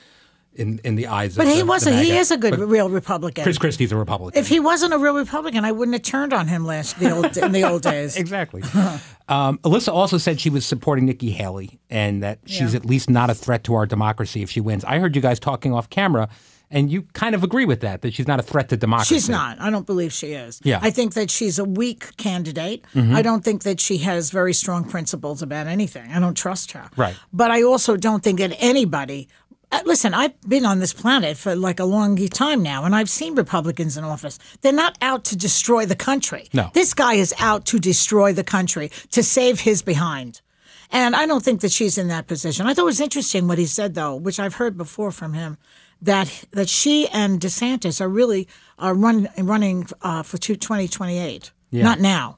in, 0.57 0.79
in 0.83 0.95
the 0.95 1.07
eyes 1.07 1.31
of 1.31 1.37
But 1.37 1.47
he 1.47 1.59
the 1.59 1.65
wasn't. 1.65 1.97
He 1.97 2.09
MAGA. 2.09 2.19
is 2.19 2.31
a 2.31 2.37
good, 2.37 2.57
But 2.57 2.65
real 2.67 2.89
Republican. 2.89 3.43
Chris 3.43 3.57
Christie's 3.57 3.91
a 3.91 3.95
Republican. 3.97 4.39
If 4.39 4.47
he 4.47 4.59
wasn't 4.59 4.93
a 4.93 4.97
real 4.97 5.15
Republican, 5.15 5.65
I 5.65 5.71
wouldn't 5.71 5.95
have 5.95 6.03
turned 6.03 6.33
on 6.33 6.47
him 6.47 6.65
last 6.65 6.99
the 6.99 7.11
old 7.11 7.37
in 7.37 7.51
the 7.51 7.63
old 7.63 7.81
days. 7.93 8.17
Exactly. 8.17 8.61
um, 9.29 9.57
Alyssa 9.59 9.93
also 9.93 10.17
said 10.17 10.39
she 10.39 10.49
was 10.49 10.65
supporting 10.65 11.05
Nikki 11.05 11.31
Haley 11.31 11.79
and 11.89 12.23
that 12.23 12.39
she's 12.45 12.75
at 12.75 12.85
least 12.85 13.09
not 13.09 13.29
a 13.29 13.33
threat 13.35 13.63
to 13.65 13.75
our 13.75 13.85
democracy 13.85 14.41
if 14.43 14.49
she 14.49 14.59
wins. 14.61 14.83
I 14.85 14.99
heard 14.99 15.15
you 15.15 15.21
guys 15.21 15.39
talking 15.39 15.73
off 15.73 15.89
camera, 15.89 16.29
and 16.69 16.91
you 16.91 17.03
kind 17.13 17.33
of 17.33 17.43
agree 17.43 17.63
with 17.63 17.79
that, 17.79 18.01
that 18.01 18.13
she's 18.13 18.27
not 18.27 18.39
a 18.41 18.43
threat 18.43 18.67
to 18.69 18.75
democracy. 18.77 19.15
She's 19.15 19.29
not. 19.29 19.57
I 19.61 19.69
don't 19.69 19.85
believe 19.85 20.11
she 20.11 20.33
is. 20.33 20.59
Yeah. 20.65 20.77
Mm-hmm. 20.77 20.85
I 20.85 20.89
think 20.89 21.13
that 21.13 21.31
she's 21.31 21.59
a 21.59 21.63
weak 21.63 22.17
candidate. 22.17 22.83
I 22.93 23.21
don't 23.21 23.41
think 23.43 23.63
that 23.63 23.79
she 23.79 23.99
has 23.99 24.31
very 24.31 24.53
strong 24.53 24.83
principles 24.83 25.41
about 25.41 25.67
anything. 25.67 26.11
I 26.11 26.19
don't 26.19 26.35
trust 26.35 26.73
her. 26.73 26.89
Right. 26.97 27.15
But 27.31 27.51
I 27.51 27.63
also 27.63 27.95
don't 27.95 28.21
think 28.21 28.39
that 28.39 28.53
anybody. 28.59 29.29
Uh, 29.71 29.81
listen, 29.85 30.13
I've 30.13 30.39
been 30.47 30.65
on 30.65 30.79
this 30.79 30.93
planet 30.93 31.35
for 31.37 31.55
like 31.55 31.79
a 31.79 31.85
long 31.85 32.15
time 32.29 32.63
now, 32.63 32.85
and 32.85 32.95
I've 32.95 33.09
seen 33.09 33.35
Republicans 33.35 33.97
in 33.97 34.03
office. 34.03 34.39
They're 34.61 34.71
not 34.71 34.97
out 35.01 35.25
to 35.25 35.35
destroy 35.35 35.85
the 35.85 35.95
country. 35.95 36.47
No. 36.53 36.69
This 36.73 36.93
guy 36.93 37.15
is 37.15 37.33
out 37.39 37.65
to 37.65 37.79
destroy 37.79 38.31
the 38.33 38.43
country, 38.45 38.89
to 39.11 39.21
save 39.23 39.61
his 39.61 39.81
behind. 39.81 40.41
And 40.89 41.15
I 41.17 41.25
don't 41.25 41.43
think 41.43 41.59
that 41.61 41.71
she's 41.73 41.97
in 41.97 42.07
that 42.07 42.27
position. 42.27 42.65
I 42.65 42.73
thought 42.73 42.83
it 42.83 42.85
was 42.85 43.01
interesting 43.01 43.47
what 43.47 43.57
he 43.57 43.65
said, 43.65 43.93
though, 43.93 44.15
which 44.15 44.39
I've 44.39 44.55
heard 44.55 44.77
before 44.77 45.11
from 45.11 45.33
him, 45.33 45.57
that 46.01 46.45
that 46.51 46.69
she 46.69 47.07
and 47.09 47.39
DeSantis 47.41 47.99
are 47.99 48.07
really 48.07 48.47
uh, 48.81 48.93
run, 48.95 49.27
running 49.37 49.87
uh, 50.01 50.23
for 50.23 50.37
two- 50.37 50.55
2028. 50.55 51.51
Not 51.83 51.99
now. 51.99 52.37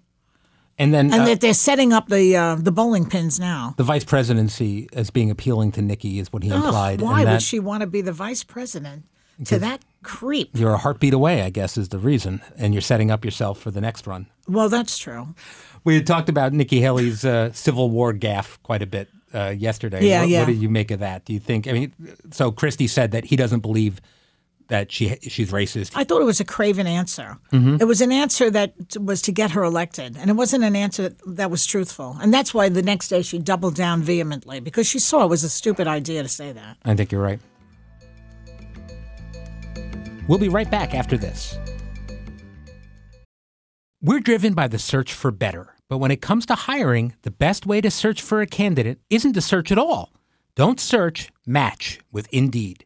And 0.79 0.93
then 0.93 1.11
And 1.13 1.23
uh, 1.23 1.25
that 1.25 1.41
they're 1.41 1.53
setting 1.53 1.91
up 1.93 2.07
the 2.07 2.35
uh, 2.35 2.55
the 2.55 2.71
bowling 2.71 3.05
pins 3.09 3.39
now. 3.39 3.73
the 3.77 3.83
vice 3.83 4.05
presidency 4.05 4.87
as 4.93 5.11
being 5.11 5.29
appealing 5.29 5.71
to 5.73 5.81
Nikki 5.81 6.19
is 6.19 6.31
what 6.33 6.41
he 6.43 6.51
Ugh, 6.51 6.63
implied. 6.63 7.01
why 7.01 7.19
and 7.19 7.27
that 7.27 7.31
would 7.33 7.41
she 7.41 7.59
want 7.59 7.81
to 7.81 7.87
be 7.87 8.01
the 8.01 8.13
vice 8.13 8.43
president 8.45 9.03
to 9.45 9.59
that 9.59 9.81
creep? 10.03 10.49
You're 10.53 10.73
a 10.73 10.77
heartbeat 10.77 11.13
away, 11.13 11.41
I 11.43 11.49
guess, 11.49 11.77
is 11.77 11.89
the 11.89 11.99
reason. 11.99 12.41
And 12.57 12.73
you're 12.73 12.81
setting 12.81 13.11
up 13.11 13.23
yourself 13.25 13.59
for 13.59 13.71
the 13.71 13.81
next 13.81 14.07
run. 14.07 14.27
Well, 14.47 14.69
that's 14.69 14.97
true. 14.97 15.35
We 15.83 15.95
had 15.95 16.07
talked 16.07 16.29
about 16.29 16.53
Nikki 16.53 16.79
Haley's 16.81 17.23
uh, 17.25 17.51
Civil 17.53 17.89
War 17.89 18.13
gaffe 18.13 18.57
quite 18.63 18.81
a 18.81 18.87
bit 18.87 19.07
uh, 19.33 19.53
yesterday. 19.57 20.05
Yeah, 20.05 20.21
what, 20.21 20.29
yeah. 20.29 20.39
what 20.39 20.47
did 20.47 20.57
you 20.61 20.69
make 20.69 20.91
of 20.91 20.99
that? 21.01 21.25
Do 21.25 21.33
you 21.33 21.39
think? 21.39 21.67
I 21.67 21.71
mean, 21.73 21.93
so 22.31 22.51
Christie 22.51 22.87
said 22.87 23.11
that 23.11 23.25
he 23.25 23.35
doesn't 23.35 23.59
believe 23.61 24.01
that 24.69 24.91
she 24.91 25.17
she's 25.21 25.51
racist. 25.51 25.91
I 25.95 26.03
thought 26.03 26.21
it 26.21 26.25
was 26.25 26.39
a 26.39 26.45
craven 26.45 26.87
answer. 26.87 27.37
Mm-hmm. 27.51 27.77
It 27.81 27.85
was 27.85 28.01
an 28.01 28.11
answer 28.11 28.49
that 28.51 28.73
was 28.97 29.21
to 29.23 29.31
get 29.31 29.51
her 29.51 29.63
elected, 29.63 30.15
and 30.17 30.29
it 30.29 30.33
wasn't 30.33 30.63
an 30.63 30.75
answer 30.75 31.09
that 31.27 31.51
was 31.51 31.65
truthful. 31.65 32.17
And 32.21 32.33
that's 32.33 32.53
why 32.53 32.69
the 32.69 32.81
next 32.81 33.09
day 33.09 33.21
she 33.21 33.39
doubled 33.39 33.75
down 33.75 34.01
vehemently 34.01 34.59
because 34.59 34.87
she 34.87 34.99
saw 34.99 35.25
it 35.25 35.29
was 35.29 35.43
a 35.43 35.49
stupid 35.49 35.87
idea 35.87 36.23
to 36.23 36.29
say 36.29 36.51
that. 36.53 36.77
I 36.85 36.95
think 36.95 37.11
you're 37.11 37.21
right. 37.21 37.39
We'll 40.27 40.39
be 40.39 40.49
right 40.49 40.69
back 40.69 40.93
after 40.93 41.17
this. 41.17 41.57
We're 44.01 44.19
driven 44.19 44.53
by 44.53 44.67
the 44.67 44.79
search 44.79 45.11
for 45.11 45.31
better, 45.31 45.75
but 45.89 45.97
when 45.97 46.11
it 46.11 46.21
comes 46.21 46.45
to 46.45 46.55
hiring, 46.55 47.15
the 47.23 47.31
best 47.31 47.65
way 47.65 47.81
to 47.81 47.91
search 47.91 48.21
for 48.21 48.39
a 48.39 48.47
candidate 48.47 48.99
isn't 49.09 49.33
to 49.33 49.41
search 49.41 49.71
at 49.71 49.79
all. 49.79 50.13
Don't 50.55 50.79
search, 50.79 51.31
match 51.45 51.99
with 52.11 52.27
Indeed. 52.31 52.85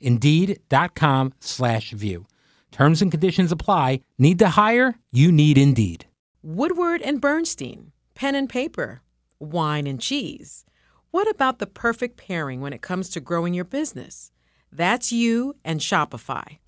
Indeed.com 0.00 1.34
slash 1.40 1.90
view. 1.90 2.26
Terms 2.70 3.02
and 3.02 3.10
conditions 3.10 3.50
apply. 3.50 4.00
Need 4.18 4.38
to 4.38 4.48
hire? 4.50 4.98
You 5.10 5.32
need 5.32 5.58
Indeed. 5.58 6.06
Woodward 6.42 7.02
and 7.02 7.20
Bernstein, 7.20 7.92
pen 8.14 8.34
and 8.34 8.48
paper, 8.48 9.02
wine 9.40 9.86
and 9.86 10.00
cheese. 10.00 10.64
What 11.10 11.28
about 11.28 11.58
the 11.58 11.66
perfect 11.66 12.16
pairing 12.16 12.60
when 12.60 12.72
it 12.72 12.82
comes 12.82 13.08
to 13.10 13.20
growing 13.20 13.54
your 13.54 13.64
business? 13.64 14.30
That's 14.70 15.10
you 15.10 15.54
and 15.64 15.80
Shopify. 15.80 16.58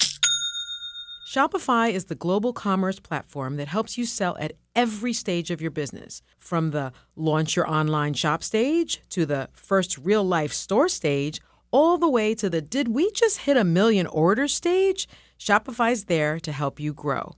Shopify 1.30 1.92
is 1.92 2.06
the 2.06 2.16
global 2.16 2.52
commerce 2.52 2.99
platform 2.99 3.56
that 3.56 3.68
helps 3.68 3.96
you 3.96 4.04
sell 4.04 4.37
at 4.40 4.54
every 4.75 5.12
stage 5.12 5.52
of 5.52 5.60
your 5.60 5.70
business, 5.70 6.22
from 6.38 6.72
the 6.72 6.92
launch 7.14 7.54
your 7.54 7.70
online 7.70 8.14
shop 8.14 8.42
stage 8.42 9.00
to 9.10 9.25
the 9.25 9.49
first 9.52 9.96
real 9.99 10.25
life 10.25 10.52
store 10.52 10.88
stage, 10.88 11.40
all 11.70 11.98
the 11.98 12.08
way 12.08 12.34
to 12.34 12.50
the 12.50 12.60
did 12.60 12.88
we 12.88 13.10
just 13.12 13.38
hit 13.38 13.56
a 13.56 13.64
million 13.64 14.06
orders 14.06 14.54
stage? 14.54 15.08
Shopify's 15.38 16.04
there 16.04 16.38
to 16.40 16.52
help 16.52 16.80
you 16.80 16.92
grow. 16.92 17.32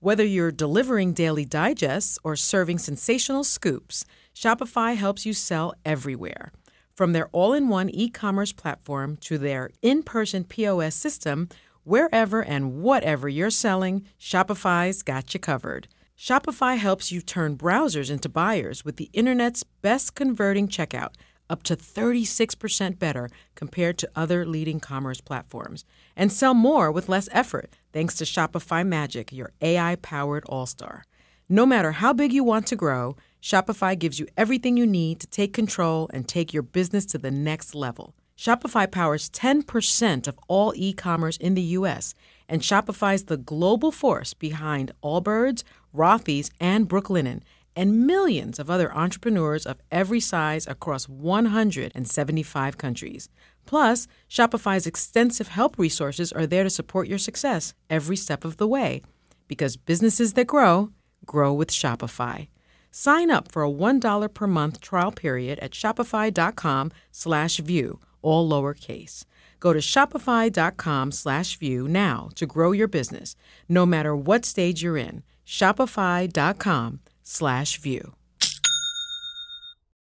Whether 0.00 0.24
you're 0.24 0.50
delivering 0.50 1.12
daily 1.12 1.44
digests 1.44 2.18
or 2.24 2.36
serving 2.36 2.78
sensational 2.78 3.44
scoops, 3.44 4.04
Shopify 4.34 4.96
helps 4.96 5.26
you 5.26 5.34
sell 5.34 5.74
everywhere. 5.84 6.52
From 6.94 7.12
their 7.12 7.28
all 7.32 7.52
in 7.52 7.68
one 7.68 7.90
e 7.90 8.08
commerce 8.08 8.52
platform 8.52 9.16
to 9.18 9.38
their 9.38 9.70
in 9.82 10.02
person 10.02 10.44
POS 10.44 10.94
system, 10.94 11.48
wherever 11.84 12.42
and 12.42 12.82
whatever 12.82 13.28
you're 13.28 13.50
selling, 13.50 14.06
Shopify's 14.18 15.02
got 15.02 15.34
you 15.34 15.40
covered. 15.40 15.88
Shopify 16.18 16.76
helps 16.76 17.10
you 17.10 17.22
turn 17.22 17.56
browsers 17.56 18.10
into 18.10 18.28
buyers 18.28 18.84
with 18.84 18.96
the 18.96 19.08
internet's 19.14 19.62
best 19.62 20.14
converting 20.14 20.68
checkout, 20.68 21.14
up 21.50 21.62
to 21.64 21.76
36% 21.76 22.98
better 22.98 23.28
compared 23.54 23.98
to 23.98 24.10
other 24.16 24.46
leading 24.46 24.80
commerce 24.80 25.20
platforms, 25.20 25.84
and 26.16 26.32
sell 26.32 26.54
more 26.54 26.90
with 26.90 27.10
less 27.10 27.28
effort 27.32 27.76
thanks 27.92 28.14
to 28.14 28.24
Shopify 28.24 28.86
Magic, 28.86 29.32
your 29.32 29.52
AI 29.60 29.96
powered 29.96 30.44
all 30.46 30.64
star. 30.64 31.04
No 31.48 31.66
matter 31.66 31.92
how 31.92 32.12
big 32.12 32.32
you 32.32 32.44
want 32.44 32.66
to 32.68 32.76
grow, 32.76 33.16
Shopify 33.42 33.98
gives 33.98 34.20
you 34.20 34.26
everything 34.36 34.76
you 34.76 34.86
need 34.86 35.18
to 35.20 35.26
take 35.26 35.52
control 35.52 36.08
and 36.14 36.28
take 36.28 36.54
your 36.54 36.62
business 36.62 37.04
to 37.06 37.18
the 37.18 37.30
next 37.30 37.74
level. 37.74 38.14
Shopify 38.38 38.90
powers 38.90 39.28
10% 39.28 40.26
of 40.26 40.38
all 40.48 40.72
e 40.74 40.92
commerce 40.92 41.36
in 41.36 41.54
the 41.54 41.76
US, 41.78 42.14
and 42.48 42.62
Shopify's 42.62 43.24
the 43.24 43.36
global 43.36 43.90
force 43.90 44.32
behind 44.32 44.92
Allbirds, 45.02 45.62
Rothy's, 45.94 46.50
and 46.58 46.88
Brooklinen, 46.88 47.42
and 47.76 48.06
millions 48.06 48.58
of 48.58 48.70
other 48.70 48.92
entrepreneurs 48.92 49.66
of 49.66 49.80
every 49.90 50.20
size 50.20 50.66
across 50.66 51.08
175 51.08 52.78
countries. 52.78 53.28
Plus, 53.66 54.06
Shopify's 54.28 54.86
extensive 54.86 55.48
help 55.48 55.78
resources 55.78 56.32
are 56.32 56.46
there 56.46 56.64
to 56.64 56.70
support 56.70 57.08
your 57.08 57.18
success 57.18 57.74
every 57.88 58.16
step 58.16 58.44
of 58.44 58.56
the 58.56 58.66
way. 58.66 59.02
Because 59.48 59.76
businesses 59.76 60.32
that 60.34 60.46
grow, 60.46 60.90
grow 61.24 61.52
with 61.52 61.70
Shopify. 61.70 62.48
Sign 62.90 63.30
up 63.30 63.52
for 63.52 63.62
a 63.62 63.70
$1 63.70 64.34
per 64.34 64.46
month 64.46 64.80
trial 64.80 65.12
period 65.12 65.58
at 65.60 65.70
shopify.com 65.72 66.90
slash 67.12 67.58
view, 67.58 68.00
all 68.22 68.48
lowercase. 68.48 69.24
Go 69.60 69.72
to 69.72 69.78
shopify.com 69.78 71.12
slash 71.12 71.56
view 71.56 71.86
now 71.86 72.30
to 72.34 72.46
grow 72.46 72.72
your 72.72 72.88
business, 72.88 73.36
no 73.68 73.86
matter 73.86 74.16
what 74.16 74.44
stage 74.44 74.82
you're 74.82 74.96
in. 74.96 75.22
Shopify.com 75.46 77.00
slash 77.30 77.78
view. 77.78 78.12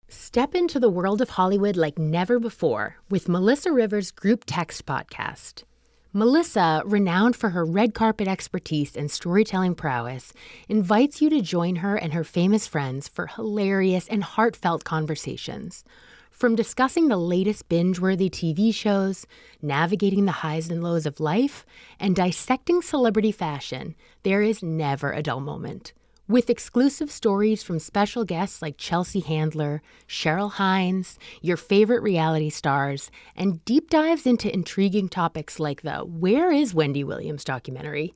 Step 0.07 0.55
into 0.55 0.79
the 0.79 0.89
world 0.89 1.21
of 1.21 1.29
Hollywood 1.29 1.77
like 1.77 1.99
never 1.99 2.39
before 2.39 2.97
with 3.09 3.29
Melissa 3.29 3.71
Rivers' 3.71 4.11
Group 4.11 4.43
Text 4.47 4.85
podcast. 4.85 5.63
Melissa, 6.11 6.81
renowned 6.85 7.35
for 7.35 7.51
her 7.51 7.63
red 7.63 7.93
carpet 7.93 8.27
expertise 8.27 8.97
and 8.97 9.11
storytelling 9.11 9.75
prowess, 9.75 10.33
invites 10.67 11.21
you 11.21 11.29
to 11.29 11.39
join 11.39 11.77
her 11.77 11.95
and 11.95 12.13
her 12.13 12.23
famous 12.23 12.65
friends 12.65 13.07
for 13.07 13.27
hilarious 13.27 14.07
and 14.07 14.23
heartfelt 14.23 14.83
conversations. 14.83 15.83
From 16.31 16.55
discussing 16.55 17.09
the 17.09 17.17
latest 17.17 17.69
binge 17.69 17.99
worthy 17.99 18.31
TV 18.31 18.73
shows, 18.73 19.27
navigating 19.61 20.25
the 20.25 20.31
highs 20.31 20.71
and 20.71 20.81
lows 20.81 21.05
of 21.05 21.19
life, 21.19 21.63
and 21.99 22.15
dissecting 22.15 22.81
celebrity 22.81 23.31
fashion, 23.31 23.93
there 24.23 24.41
is 24.41 24.63
never 24.63 25.11
a 25.11 25.21
dull 25.21 25.41
moment. 25.41 25.93
With 26.29 26.51
exclusive 26.51 27.09
stories 27.09 27.63
from 27.63 27.79
special 27.79 28.23
guests 28.23 28.61
like 28.61 28.77
Chelsea 28.77 29.19
Handler, 29.19 29.81
Cheryl 30.07 30.51
Hines, 30.51 31.17
your 31.41 31.57
favorite 31.57 32.03
reality 32.03 32.51
stars, 32.51 33.09
and 33.35 33.65
deep 33.65 33.89
dives 33.89 34.27
into 34.27 34.53
intriguing 34.53 35.09
topics 35.09 35.59
like 35.59 35.81
the 35.81 36.01
Where 36.01 36.51
is 36.51 36.71
Wendy 36.71 37.03
Williams 37.03 37.43
documentary, 37.43 38.13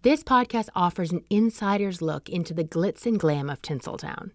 this 0.00 0.22
podcast 0.22 0.70
offers 0.74 1.12
an 1.12 1.22
insider's 1.28 2.00
look 2.00 2.30
into 2.30 2.54
the 2.54 2.64
glitz 2.64 3.04
and 3.04 3.20
glam 3.20 3.50
of 3.50 3.60
Tinseltown. 3.60 4.30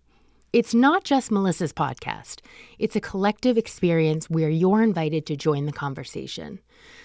It's 0.56 0.74
not 0.74 1.04
just 1.04 1.34
Melissa's 1.34 1.74
podcast, 1.74 2.40
it's 2.80 2.96
a 2.96 3.02
collective 3.02 3.58
experience 3.58 4.30
where 4.30 4.48
you're 4.48 4.82
invited 4.82 5.26
to 5.26 5.36
join 5.36 5.66
the 5.66 5.74
conversation. 5.74 6.62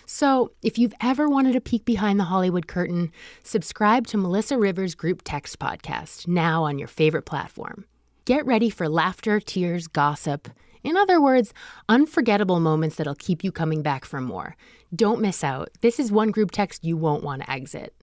So, 0.07 0.53
if 0.63 0.79
you've 0.79 0.95
ever 1.01 1.29
wanted 1.29 1.57
a 1.57 1.61
peek 1.61 1.85
behind 1.85 2.21
the 2.21 2.31
Hollywood 2.31 2.69
curtain, 2.69 3.11
subscribe 3.43 4.07
to 4.07 4.17
Melissa 4.17 4.57
Rivers' 4.57 4.95
Group 4.95 5.23
Text 5.25 5.59
podcast 5.59 6.29
now 6.29 6.63
on 6.63 6.79
your 6.79 6.87
favorite 6.87 7.27
platform. 7.27 7.87
Get 8.25 8.47
ready 8.47 8.71
for 8.71 8.89
laughter, 8.89 9.41
tears, 9.41 9.89
gossip. 9.89 10.47
In 10.85 10.97
other 10.97 11.21
words, 11.21 11.53
unforgettable 11.89 12.61
moments 12.61 12.95
that'll 12.95 13.17
keep 13.17 13.43
you 13.43 13.51
coming 13.51 13.83
back 13.83 14.05
for 14.05 14.21
more. 14.21 14.55
Don't 14.95 15.21
miss 15.21 15.43
out. 15.43 15.71
This 15.81 15.99
is 15.99 16.13
one 16.13 16.31
group 16.31 16.53
text 16.53 16.85
you 16.85 16.97
won't 16.97 17.25
want 17.25 17.43
to 17.43 17.51
exit. 17.51 17.97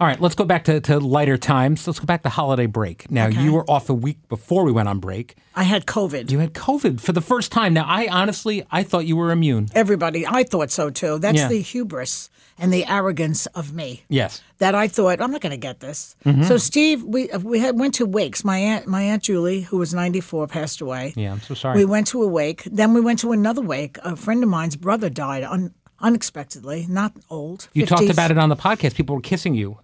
All 0.00 0.06
right, 0.06 0.20
let's 0.20 0.36
go 0.36 0.44
back 0.44 0.62
to, 0.64 0.80
to 0.82 1.00
lighter 1.00 1.36
times. 1.36 1.84
Let's 1.84 1.98
go 1.98 2.06
back 2.06 2.22
to 2.22 2.28
holiday 2.28 2.66
break. 2.66 3.10
Now, 3.10 3.26
Okay. 3.26 3.42
you 3.42 3.52
were 3.52 3.68
off 3.68 3.90
a 3.90 3.94
week 3.94 4.28
before 4.28 4.62
we 4.62 4.70
went 4.70 4.88
on 4.88 5.00
break. 5.00 5.34
I 5.56 5.64
had 5.64 5.86
COVID. 5.86 6.30
You 6.30 6.38
had 6.38 6.52
COVID 6.54 7.00
for 7.00 7.10
the 7.10 7.20
first 7.20 7.50
time. 7.50 7.74
Now, 7.74 7.84
I 7.84 8.06
honestly, 8.08 8.64
I 8.70 8.84
thought 8.84 9.06
you 9.06 9.16
were 9.16 9.32
immune. 9.32 9.70
Everybody, 9.74 10.24
I 10.24 10.44
thought 10.44 10.70
so 10.70 10.88
too. 10.90 11.18
That's 11.18 11.38
Yeah. 11.38 11.48
the 11.48 11.60
hubris 11.60 12.30
and 12.60 12.72
the 12.72 12.86
arrogance 12.86 13.46
of 13.46 13.72
me. 13.72 14.04
Yes. 14.08 14.40
That 14.58 14.76
I 14.76 14.86
thought 14.86 15.20
I'm 15.20 15.32
not 15.32 15.40
going 15.40 15.50
to 15.50 15.56
get 15.56 15.80
this. 15.80 16.14
Mm-hmm. 16.24 16.44
So 16.44 16.58
Steve, 16.58 17.02
we 17.02 17.28
we 17.42 17.58
had 17.58 17.76
went 17.76 17.94
to 17.94 18.06
wakes. 18.06 18.44
My 18.44 18.58
aunt, 18.58 18.86
my 18.86 19.02
aunt 19.02 19.24
Julie, 19.24 19.62
who 19.62 19.78
was 19.78 19.92
94, 19.92 20.46
passed 20.46 20.80
away. 20.80 21.12
Yeah, 21.16 21.32
I'm 21.32 21.40
so 21.40 21.54
sorry. 21.54 21.76
We 21.76 21.84
went 21.84 22.06
to 22.08 22.22
a 22.22 22.28
wake. 22.28 22.62
Then 22.70 22.94
we 22.94 23.00
went 23.00 23.18
to 23.20 23.32
another 23.32 23.62
wake. 23.62 23.98
A 24.04 24.14
friend 24.14 24.44
of 24.44 24.48
mine's 24.48 24.76
brother 24.76 25.10
died 25.10 25.42
un, 25.42 25.74
unexpectedly, 25.98 26.86
not 26.88 27.12
old. 27.28 27.68
you 27.72 27.84
talked 27.84 28.08
about 28.10 28.30
it 28.30 28.38
on 28.38 28.48
the 28.48 28.56
podcast. 28.56 28.94
People 28.94 29.16
were 29.16 29.22
kissing 29.22 29.54
you. 29.56 29.78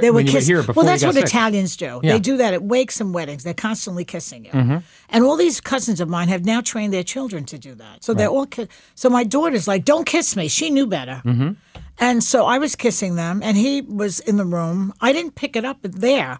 They 0.00 0.10
were 0.10 0.22
kissing. 0.22 0.56
well, 0.74 0.86
that's 0.86 1.04
what 1.04 1.14
sick. 1.14 1.24
Italians 1.24 1.76
do. 1.76 2.00
Yeah. 2.02 2.12
They 2.12 2.18
do 2.20 2.36
that 2.38 2.54
at 2.54 2.62
wakes 2.62 3.00
and 3.00 3.12
weddings. 3.14 3.44
They're 3.44 3.54
constantly 3.54 4.04
kissing 4.04 4.44
you. 4.46 4.50
Mm-hmm. 4.52 4.76
And 5.10 5.24
all 5.24 5.36
these 5.36 5.60
cousins 5.60 6.00
of 6.00 6.08
mine 6.08 6.28
have 6.28 6.44
now 6.44 6.60
trained 6.60 6.92
their 6.92 7.02
children 7.04 7.44
to 7.46 7.58
do 7.58 7.74
that. 7.76 8.04
So 8.04 8.14
they're 8.14 8.28
all. 8.28 8.46
Ki- 8.46 8.68
so 8.94 9.08
my 9.10 9.24
daughter's 9.24 9.66
like, 9.68 9.84
"Don't 9.84 10.04
kiss 10.06 10.36
me." 10.36 10.48
She 10.48 10.70
knew 10.70 10.86
better. 10.86 11.22
Mm-hmm. 11.24 11.52
And 12.00 12.22
so 12.22 12.46
I 12.46 12.58
was 12.58 12.76
kissing 12.76 13.16
them, 13.16 13.40
and 13.42 13.56
he 13.56 13.80
was 13.82 14.20
in 14.20 14.36
the 14.36 14.44
room. 14.44 14.92
I 15.00 15.12
didn't 15.12 15.34
pick 15.34 15.56
it 15.56 15.64
up 15.64 15.78
there. 15.82 16.38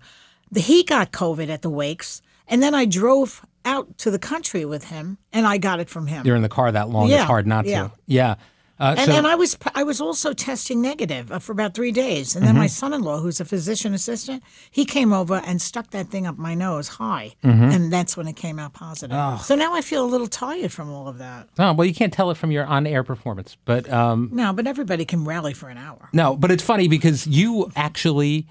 The- 0.52 0.60
He 0.60 0.82
got 0.84 1.10
COVID 1.12 1.48
at 1.48 1.62
the 1.62 1.70
wakes, 1.70 2.22
and 2.46 2.62
then 2.62 2.74
I 2.74 2.84
drove 2.84 3.44
out 3.64 3.98
to 3.98 4.10
the 4.10 4.18
country 4.18 4.64
with 4.64 4.84
him, 4.84 5.18
and 5.32 5.46
I 5.46 5.58
got 5.58 5.80
it 5.80 5.90
from 5.90 6.06
him. 6.06 6.24
You're 6.24 6.36
in 6.36 6.42
the 6.42 6.48
car 6.48 6.70
that 6.72 6.88
long. 6.88 7.08
Yeah, 7.08 7.16
It's 7.16 7.24
hard 7.24 7.46
not 7.46 7.66
yeah. 7.66 7.88
to. 7.88 7.92
Yeah. 8.06 8.34
Uh, 8.80 8.94
And 8.97 9.06
so, 9.06 9.12
then 9.12 9.26
I 9.26 9.35
was 9.35 9.56
I 9.75 9.82
was 9.82 10.00
also 10.00 10.32
testing 10.32 10.80
negative 10.80 11.32
uh, 11.32 11.38
for 11.40 11.52
about 11.52 11.75
three 11.75 11.90
days, 11.92 12.37
and 12.37 12.44
then 12.44 12.52
Mm-hmm. 12.54 12.61
my 12.61 12.66
son-in-law, 12.68 13.18
who's 13.20 13.40
a 13.40 13.44
physician 13.44 13.92
assistant, 13.94 14.42
he 14.70 14.85
came 14.85 15.12
over 15.12 15.42
and 15.44 15.61
stuck 15.61 15.90
that 15.90 16.08
thing 16.11 16.26
up 16.26 16.38
my 16.38 16.54
nose 16.54 16.88
high, 16.88 17.35
Mm-hmm. 17.42 17.70
and 17.75 17.92
that's 17.92 18.16
when 18.16 18.28
it 18.28 18.37
came 18.37 18.58
out 18.58 18.73
positive. 18.75 19.40
So 19.42 19.54
now 19.56 19.75
I 19.75 19.80
feel 19.82 20.04
a 20.04 20.11
little 20.14 20.28
tired 20.28 20.73
from 20.73 20.90
all 20.90 21.08
of 21.08 21.18
that. 21.18 21.49
oh, 21.58 21.73
well, 21.73 21.87
you 21.87 21.94
can't 21.94 22.12
tell 22.12 22.30
it 22.30 22.37
from 22.37 22.50
your 22.52 22.64
on-air 22.66 23.02
performance, 23.02 23.56
but 23.64 23.90
um, 23.92 24.30
No, 24.32 24.52
but 24.52 24.66
everybody 24.66 25.04
can 25.04 25.25
rally 25.25 25.54
for 25.54 25.68
an 25.68 25.78
hour. 25.78 26.08
no. 26.12 26.37
But 26.37 26.50
it's 26.50 26.62
funny 26.62 26.87
because 26.88 27.26
you 27.26 27.70
actually, 27.75 28.47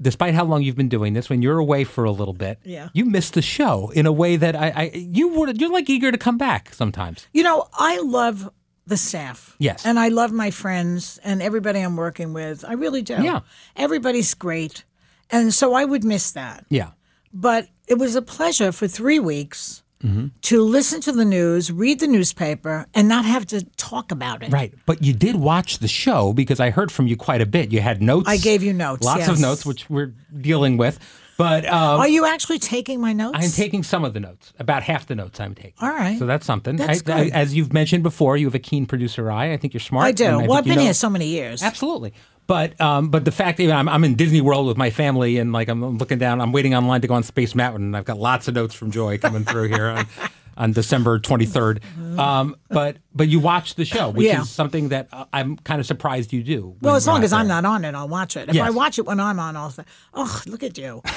despite 0.00 0.34
how 0.34 0.44
long 0.44 0.62
you've 0.62 0.76
been 0.76 0.88
doing 0.88 1.14
this, 1.14 1.28
when 1.28 1.42
you're 1.42 1.58
away 1.58 1.82
for 1.84 2.04
a 2.04 2.12
little 2.12 2.34
bit, 2.34 2.58
Yeah. 2.64 2.88
you 2.92 3.04
miss 3.04 3.30
the 3.30 3.42
show 3.42 3.90
in 3.94 4.06
a 4.06 4.12
way 4.12 4.36
that 4.36 4.54
I, 4.54 4.68
I 4.76 4.90
you 4.94 5.28
were 5.34 5.50
you're 5.50 5.72
like 5.72 5.90
eager 5.90 6.12
to 6.12 6.18
come 6.18 6.38
back 6.38 6.72
sometimes. 6.74 7.26
You 7.32 7.42
know, 7.42 7.66
I 7.74 7.98
love 7.98 8.50
the 8.88 8.96
staff. 8.96 9.54
Yes. 9.58 9.84
and 9.86 9.98
I 9.98 10.08
love 10.08 10.32
my 10.32 10.50
friends 10.50 11.18
and 11.24 11.40
everybody 11.42 11.80
I'm 11.80 11.96
working 11.96 12.32
with. 12.32 12.64
I 12.66 12.72
really 12.74 13.02
do. 13.02 13.14
Yeah. 13.22 13.40
everybody's 13.76 14.34
great, 14.34 14.84
and 15.30 15.52
so 15.54 15.74
I 15.74 15.84
would 15.84 16.04
miss 16.04 16.32
that. 16.32 16.64
Yeah. 16.70 16.90
But 17.32 17.68
it 17.86 17.98
was 17.98 18.16
a 18.16 18.22
pleasure 18.22 18.72
for 18.72 18.88
three 18.88 19.18
weeks 19.20 19.82
Mm-hmm. 20.00 20.26
to 20.42 20.62
listen 20.62 21.00
to 21.00 21.10
the 21.10 21.24
news, 21.24 21.72
read 21.72 21.98
the 21.98 22.06
newspaper, 22.06 22.86
and 22.94 23.08
not 23.08 23.24
have 23.24 23.44
to 23.46 23.64
talk 23.76 24.12
about 24.12 24.44
it. 24.44 24.52
Right. 24.52 24.72
But 24.86 25.02
you 25.02 25.12
did 25.12 25.34
watch 25.34 25.78
the 25.80 25.88
show 25.88 26.32
because 26.32 26.60
I 26.60 26.70
heard 26.70 26.92
from 26.92 27.08
you 27.08 27.16
quite 27.16 27.40
a 27.40 27.46
bit. 27.46 27.72
You 27.72 27.80
had 27.80 28.00
notes. 28.00 28.28
I 28.28 28.36
gave 28.36 28.62
you 28.62 28.72
notes, 28.72 29.04
Lots 29.04 29.26
of 29.26 29.40
notes, 29.40 29.66
which 29.66 29.90
we're 29.90 30.14
dealing 30.40 30.76
with. 30.76 31.00
But 31.38 31.64
um, 31.66 32.00
Are 32.00 32.08
you 32.08 32.26
actually 32.26 32.58
taking 32.58 33.00
my 33.00 33.12
notes? 33.12 33.38
I'm 33.40 33.50
taking 33.50 33.84
some 33.84 34.04
of 34.04 34.12
the 34.12 34.18
notes, 34.20 34.52
about 34.58 34.82
half 34.82 35.06
the 35.06 35.14
notes 35.14 35.38
I'm 35.38 35.54
taking. 35.54 35.74
All 35.80 35.88
right. 35.88 36.18
So 36.18 36.26
that's 36.26 36.44
something. 36.44 36.74
That's 36.76 37.08
I- 37.08 37.12
I- 37.14 37.24
good. 37.24 37.32
as 37.32 37.54
you've 37.54 37.72
mentioned 37.72 38.02
before, 38.02 38.36
you 38.36 38.46
have 38.46 38.56
a 38.56 38.58
keen 38.58 38.86
producer 38.86 39.30
eye. 39.30 39.52
I 39.52 39.56
think 39.56 39.72
you're 39.72 39.80
smart. 39.80 40.04
I 40.06 40.12
do. 40.12 40.24
Well, 40.40 40.54
I've 40.54 40.64
been 40.64 40.74
know- 40.76 40.82
here 40.82 40.94
so 40.94 41.08
many 41.08 41.28
years. 41.28 41.62
Absolutely. 41.62 42.12
But 42.48 42.80
um, 42.80 43.10
but 43.10 43.24
the 43.26 43.30
fact 43.30 43.58
that 43.58 43.70
I'm, 43.70 43.88
I'm 43.90 44.02
in 44.04 44.14
Disney 44.14 44.40
World 44.40 44.66
with 44.66 44.78
my 44.78 44.88
family 44.90 45.36
and 45.36 45.52
like 45.52 45.68
I'm 45.68 45.98
looking 45.98 46.16
down, 46.18 46.40
I'm 46.40 46.50
waiting 46.50 46.74
online 46.74 47.02
to 47.02 47.06
go 47.06 47.12
on 47.14 47.22
Space 47.22 47.54
Mountain, 47.54 47.82
and 47.84 47.96
I've 47.96 48.06
got 48.06 48.18
lots 48.18 48.48
of 48.48 48.54
notes 48.54 48.74
from 48.74 48.90
Joy 48.90 49.18
coming 49.18 49.44
through 49.44 49.68
here 49.68 49.86
on, 50.58 50.72
December 50.72 51.18
23rd. 51.18 52.18
Um, 52.18 52.56
but 52.68 52.96
but 53.14 53.28
you 53.28 53.40
watch 53.40 53.76
the 53.76 53.84
show, 53.84 54.10
which 54.10 54.26
Yeah. 54.26 54.42
is 54.42 54.50
something 54.50 54.88
that 54.90 55.08
uh, 55.12 55.24
I'm 55.32 55.56
kind 55.56 55.80
of 55.80 55.86
surprised 55.86 56.32
you 56.32 56.42
do. 56.42 56.76
Well, 56.82 56.96
as 56.96 57.06
long 57.06 57.22
as 57.24 57.32
I'm 57.32 57.48
there. 57.48 57.62
not 57.62 57.68
on 57.74 57.84
it, 57.84 57.94
I'll 57.94 58.08
watch 58.08 58.36
it. 58.36 58.48
If 58.48 58.54
Yes. 58.56 58.66
I 58.66 58.70
watch 58.70 58.98
it 58.98 59.06
when 59.06 59.20
I'm 59.20 59.38
on, 59.40 59.56
I'll 59.56 59.70
say, 59.70 59.84
"Oh, 60.14 60.42
look 60.46 60.62
at 60.62 60.76
you." 60.76 61.02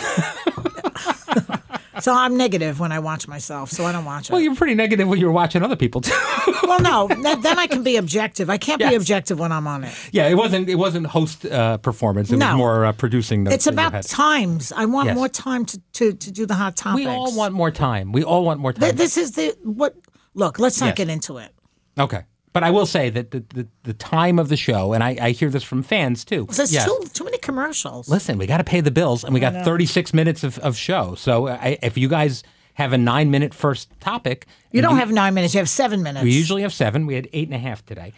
so 2.01 2.13
I'm 2.13 2.35
negative 2.37 2.79
when 2.79 2.91
I 2.91 2.99
watch 2.99 3.27
myself, 3.27 3.69
so 3.71 3.85
I 3.85 3.91
don't 3.91 4.05
watch 4.05 4.29
it. 4.29 4.33
Well, 4.33 4.41
you're 4.41 4.55
pretty 4.55 4.75
negative 4.75 5.07
when 5.07 5.19
you're 5.19 5.31
watching 5.31 5.63
other 5.63 5.75
people 5.75 6.01
too. 6.01 6.11
well, 6.63 6.79
no, 6.81 7.07
th- 7.07 7.39
then 7.41 7.57
I 7.59 7.67
can 7.67 7.83
be 7.83 7.95
objective. 7.97 8.49
I 8.49 8.57
can't 8.57 8.79
be 8.79 8.95
objective 8.95 9.39
when 9.39 9.51
I'm 9.51 9.67
on 9.67 9.83
it. 9.83 9.93
yeah, 10.11 10.27
it 10.27 10.35
wasn't 10.35 10.69
it 10.69 10.75
wasn't 10.75 11.07
host 11.07 11.45
uh, 11.45 11.77
performance. 11.77 12.31
It 12.31 12.37
No. 12.37 12.47
was 12.47 12.55
more 12.57 12.85
uh, 12.85 12.91
producing. 12.93 13.43
Notes 13.43 13.55
It's 13.55 13.67
about 13.67 14.01
times. 14.03 14.71
I 14.75 14.85
want 14.85 15.07
Yes. 15.07 15.15
more 15.15 15.29
time 15.29 15.65
to, 15.65 15.79
to, 15.93 16.13
to 16.13 16.31
do 16.31 16.45
the 16.45 16.55
hot 16.55 16.75
topics. 16.75 17.05
We 17.05 17.07
all 17.07 17.35
want 17.35 17.53
more 17.53 17.71
time. 17.71 18.11
We 18.11 18.23
all 18.23 18.43
want 18.43 18.59
more 18.59 18.73
time. 18.73 18.81
Th- 18.81 18.95
This 18.95 19.17
is 19.17 19.31
the 19.33 19.55
what? 19.63 19.95
Look, 20.33 20.59
let's 20.59 20.79
not 20.79 20.87
Yes. 20.87 20.95
get 20.97 21.09
into 21.09 21.37
it. 21.37 21.53
Okay. 21.99 22.21
But 22.53 22.63
I 22.63 22.69
will 22.69 22.85
say 22.85 23.09
that 23.09 23.31
the, 23.31 23.39
the, 23.53 23.67
the 23.83 23.93
time 23.93 24.37
of 24.37 24.49
the 24.49 24.57
show, 24.57 24.91
and 24.93 25.01
I, 25.03 25.17
I 25.21 25.31
hear 25.31 25.49
this 25.49 25.63
from 25.63 25.83
fans 25.83 26.25
too. 26.25 26.47
There's 26.51 26.73
Yes. 26.73 26.85
too 26.85 26.99
too 27.13 27.23
many 27.23 27.37
commercials. 27.37 28.09
Listen, 28.09 28.37
we 28.37 28.45
got 28.45 28.57
to 28.57 28.63
pay 28.65 28.81
the 28.81 28.91
bills, 28.91 29.23
and 29.23 29.33
we 29.33 29.39
got 29.39 29.63
36 29.63 30.13
minutes 30.13 30.43
of, 30.43 30.59
of 30.59 30.75
show. 30.75 31.15
So 31.15 31.47
I, 31.47 31.77
if 31.81 31.97
you 31.97 32.09
guys 32.09 32.43
have 32.73 32.91
a 32.93 32.97
nine 32.97 33.31
minute 33.31 33.53
first 33.53 33.89
topic, 34.01 34.47
you 34.71 34.81
don't 34.81 34.97
have 34.97 35.11
nine 35.11 35.33
minutes. 35.33 35.53
You 35.53 35.59
have 35.59 35.69
seven 35.69 36.03
minutes. 36.03 36.23
We 36.23 36.31
usually 36.33 36.61
have 36.63 36.73
seven. 36.73 37.05
We 37.05 37.15
had 37.15 37.27
eight 37.31 37.47
and 37.47 37.55
a 37.55 37.59
half 37.59 37.85
today. 37.85 38.11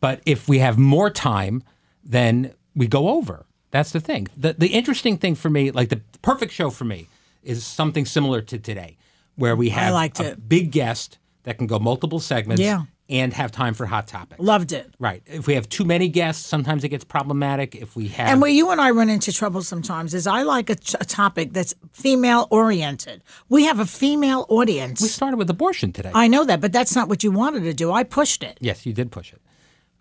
But 0.00 0.20
if 0.26 0.48
we 0.48 0.58
have 0.58 0.78
more 0.78 1.10
time, 1.10 1.62
then 2.04 2.52
we 2.74 2.86
go 2.86 3.08
over. 3.10 3.46
That's 3.70 3.90
the 3.92 4.00
thing. 4.00 4.26
The, 4.36 4.52
the 4.52 4.68
interesting 4.68 5.16
thing 5.16 5.34
for 5.34 5.48
me, 5.48 5.70
like 5.70 5.88
the 5.88 6.00
perfect 6.20 6.52
show 6.52 6.70
for 6.70 6.84
me, 6.84 7.08
is 7.42 7.64
something 7.64 8.04
similar 8.04 8.40
to 8.42 8.58
today, 8.58 8.96
where 9.36 9.56
we 9.56 9.70
have 9.70 9.92
a 10.20 10.36
big 10.36 10.70
guest 10.72 11.18
that 11.44 11.58
can 11.58 11.66
go 11.66 11.78
multiple 11.78 12.20
segments 12.20 12.60
Yeah. 12.62 12.82
And 13.12 13.32
have 13.34 13.52
time 13.52 13.74
for 13.74 13.84
hot 13.84 14.08
topics. 14.08 14.40
Loved 14.40 14.72
it. 14.72 14.92
Right. 14.98 15.22
If 15.26 15.46
we 15.46 15.54
have 15.54 15.68
too 15.68 15.84
many 15.84 16.08
guests, 16.08 16.44
sometimes 16.46 16.82
it 16.82 16.88
gets 16.88 17.04
problematic. 17.04 17.74
If 17.76 17.94
we 17.94 18.08
have 18.08 18.28
And 18.28 18.40
where 18.40 18.50
you 18.50 18.70
and 18.70 18.80
I 18.80 18.90
run 18.90 19.10
into 19.10 19.32
trouble 19.32 19.62
sometimes 19.62 20.14
is 20.14 20.26
I 20.26 20.42
like 20.42 20.70
a, 20.70 20.74
topic 20.74 21.52
that's 21.52 21.74
female 21.92 22.48
oriented. 22.50 23.22
We 23.50 23.66
have 23.66 23.78
a 23.78 23.86
female 23.86 24.46
audience. 24.48 25.02
we 25.02 25.08
started 25.08 25.36
with 25.36 25.50
abortion 25.50 25.92
today. 25.92 26.10
I 26.14 26.26
know 26.26 26.44
that, 26.44 26.62
but 26.62 26.72
that's 26.72 26.96
not 26.96 27.08
what 27.10 27.22
you 27.22 27.30
wanted 27.30 27.64
to 27.64 27.74
do. 27.74 27.92
I 27.92 28.02
pushed 28.02 28.42
it. 28.42 28.56
yes, 28.60 28.86
you 28.86 28.94
did 28.94 29.12
push 29.12 29.32
it. 29.34 29.40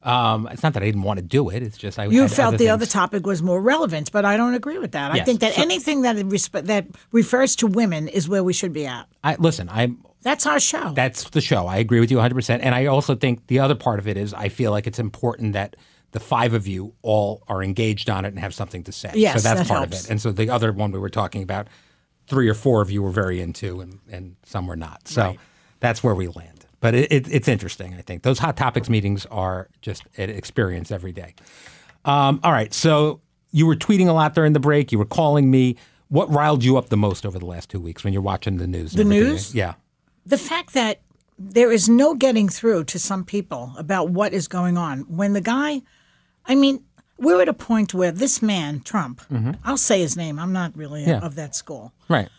Um, 0.04 0.48
it's 0.52 0.64
not 0.64 0.74
that 0.74 0.82
I 0.82 0.88
didn't 0.88 1.04
want 1.04 1.18
to 1.20 1.26
do 1.26 1.50
it. 1.50 1.62
It's 1.62 1.78
just 1.78 2.00
I 2.00 2.06
You 2.06 2.28
felt 2.28 2.58
the 2.58 2.70
other 2.70 2.88
topic 2.88 3.26
was 3.28 3.44
more 3.44 3.62
relevant, 3.62 4.12
but 4.12 4.26
I 4.26 4.36
don't 4.36 4.56
agree 4.56 4.80
with 4.80 4.94
that. 4.94 5.12
I 5.12 5.20
think 5.20 5.42
that 5.42 5.54
So- 5.54 5.62
anything 5.62 6.02
that 6.04 6.16
resp- 6.16 6.66
that 6.66 6.88
refers 7.12 7.56
to 7.58 7.68
women 7.68 8.08
is 8.08 8.28
where 8.28 8.44
we 8.44 8.54
should 8.54 8.74
be 8.74 8.88
at. 8.88 9.06
I, 9.24 9.36
listen, 9.36 9.70
I'm 9.70 10.04
That's 10.22 10.46
our 10.46 10.60
show. 10.60 10.94
That's 10.94 11.30
the 11.32 11.42
show. 11.42 11.68
I 11.68 11.78
agree 11.78 12.00
with 12.00 12.12
you 12.12 12.18
100%. 12.18 12.60
And 12.62 12.76
I 12.76 12.86
also 12.86 13.16
think 13.16 13.48
the 13.48 13.60
other 13.60 13.76
part 13.76 14.00
of 14.00 14.08
it 14.08 14.18
is 14.18 14.34
I 14.34 14.50
feel 14.50 14.72
like 14.72 14.88
it's 14.88 15.00
important 15.00 15.54
that 15.54 15.76
the 16.12 16.20
five 16.20 16.54
of 16.54 16.68
you 16.68 16.94
all 17.02 17.44
are 17.48 17.64
engaged 17.64 18.10
on 18.10 18.26
it 18.26 18.30
and 18.30 18.40
have 18.40 18.54
something 18.54 18.84
to 18.84 18.92
say. 18.92 19.12
Yes, 19.16 19.42
so 19.42 19.50
that's 19.50 19.68
that 19.68 19.74
part 19.74 19.88
of 19.88 19.94
it. 19.94 20.10
And 20.10 20.22
so 20.22 20.32
the 20.32 20.50
other 20.50 20.72
one 20.72 20.92
we 20.92 21.00
were 21.00 21.10
talking 21.10 21.42
about, 21.42 21.68
three 22.28 22.48
or 22.48 22.54
four 22.54 22.82
of 22.82 22.92
you 22.92 23.02
were 23.02 23.12
very 23.12 23.42
into 23.42 23.82
and, 23.82 24.00
and 24.10 24.36
some 24.44 24.68
were 24.68 24.76
not. 24.76 25.08
So 25.08 25.36
that's 25.80 26.04
where 26.04 26.16
we 26.16 26.28
land. 26.28 26.66
But 26.80 26.96
it, 26.96 27.12
it, 27.12 27.28
it's 27.32 27.48
interesting, 27.48 27.94
I 27.94 28.02
think. 28.02 28.24
Those 28.24 28.40
hot 28.40 28.58
topics 28.58 28.90
meetings 28.90 29.26
are 29.28 29.70
just 29.82 30.04
an 30.18 30.30
experience 30.30 30.92
every 30.92 31.12
day. 31.12 31.36
Um, 32.06 32.40
all 32.44 32.52
right. 32.52 32.74
So 32.74 33.22
you 33.52 33.68
were 33.68 33.76
tweeting 33.76 34.08
a 34.08 34.14
lot 34.14 34.34
during 34.34 34.54
the 34.54 34.60
break. 34.60 34.92
You 34.92 34.98
were 34.98 35.06
calling 35.06 35.52
me. 35.52 35.78
What 36.08 36.30
riled 36.30 36.64
you 36.64 36.78
up 36.78 36.90
the 36.90 36.98
most 36.98 37.26
over 37.26 37.40
the 37.40 37.46
last 37.46 37.70
two 37.70 37.80
weeks 37.80 38.04
when 38.04 38.12
you're 38.12 38.22
watching 38.22 38.58
the 38.58 38.68
news? 38.68 38.94
The 38.94 39.04
news? 39.04 39.56
Yeah. 39.56 39.76
The 40.26 40.38
fact 40.38 40.74
that 40.74 41.02
there 41.38 41.72
is 41.72 41.90
no 41.90 42.14
getting 42.14 42.48
through 42.50 42.84
to 42.84 43.00
some 43.00 43.24
people 43.24 43.74
about 43.78 44.10
what 44.10 44.34
is 44.34 44.48
going 44.48 44.78
on 44.78 45.00
when 45.08 45.34
the 45.34 45.42
guy 45.42 45.82
i 46.46 46.54
mean 46.56 46.84
we're 47.18 47.42
at 47.42 47.48
a 47.50 47.54
point 47.54 47.94
where 47.94 48.12
this 48.12 48.42
man 48.42 48.80
trump 48.82 49.22
i'll 49.64 49.78
say 49.78 50.00
his 50.02 50.16
name 50.16 50.38
i'm 50.40 50.54
not 50.54 50.76
really 50.78 51.02
Mm-hmm. 51.02 51.10
Yeah. 51.10 51.20
of 51.26 51.36
that 51.36 51.56
school 51.56 51.94
Right. 52.10 52.30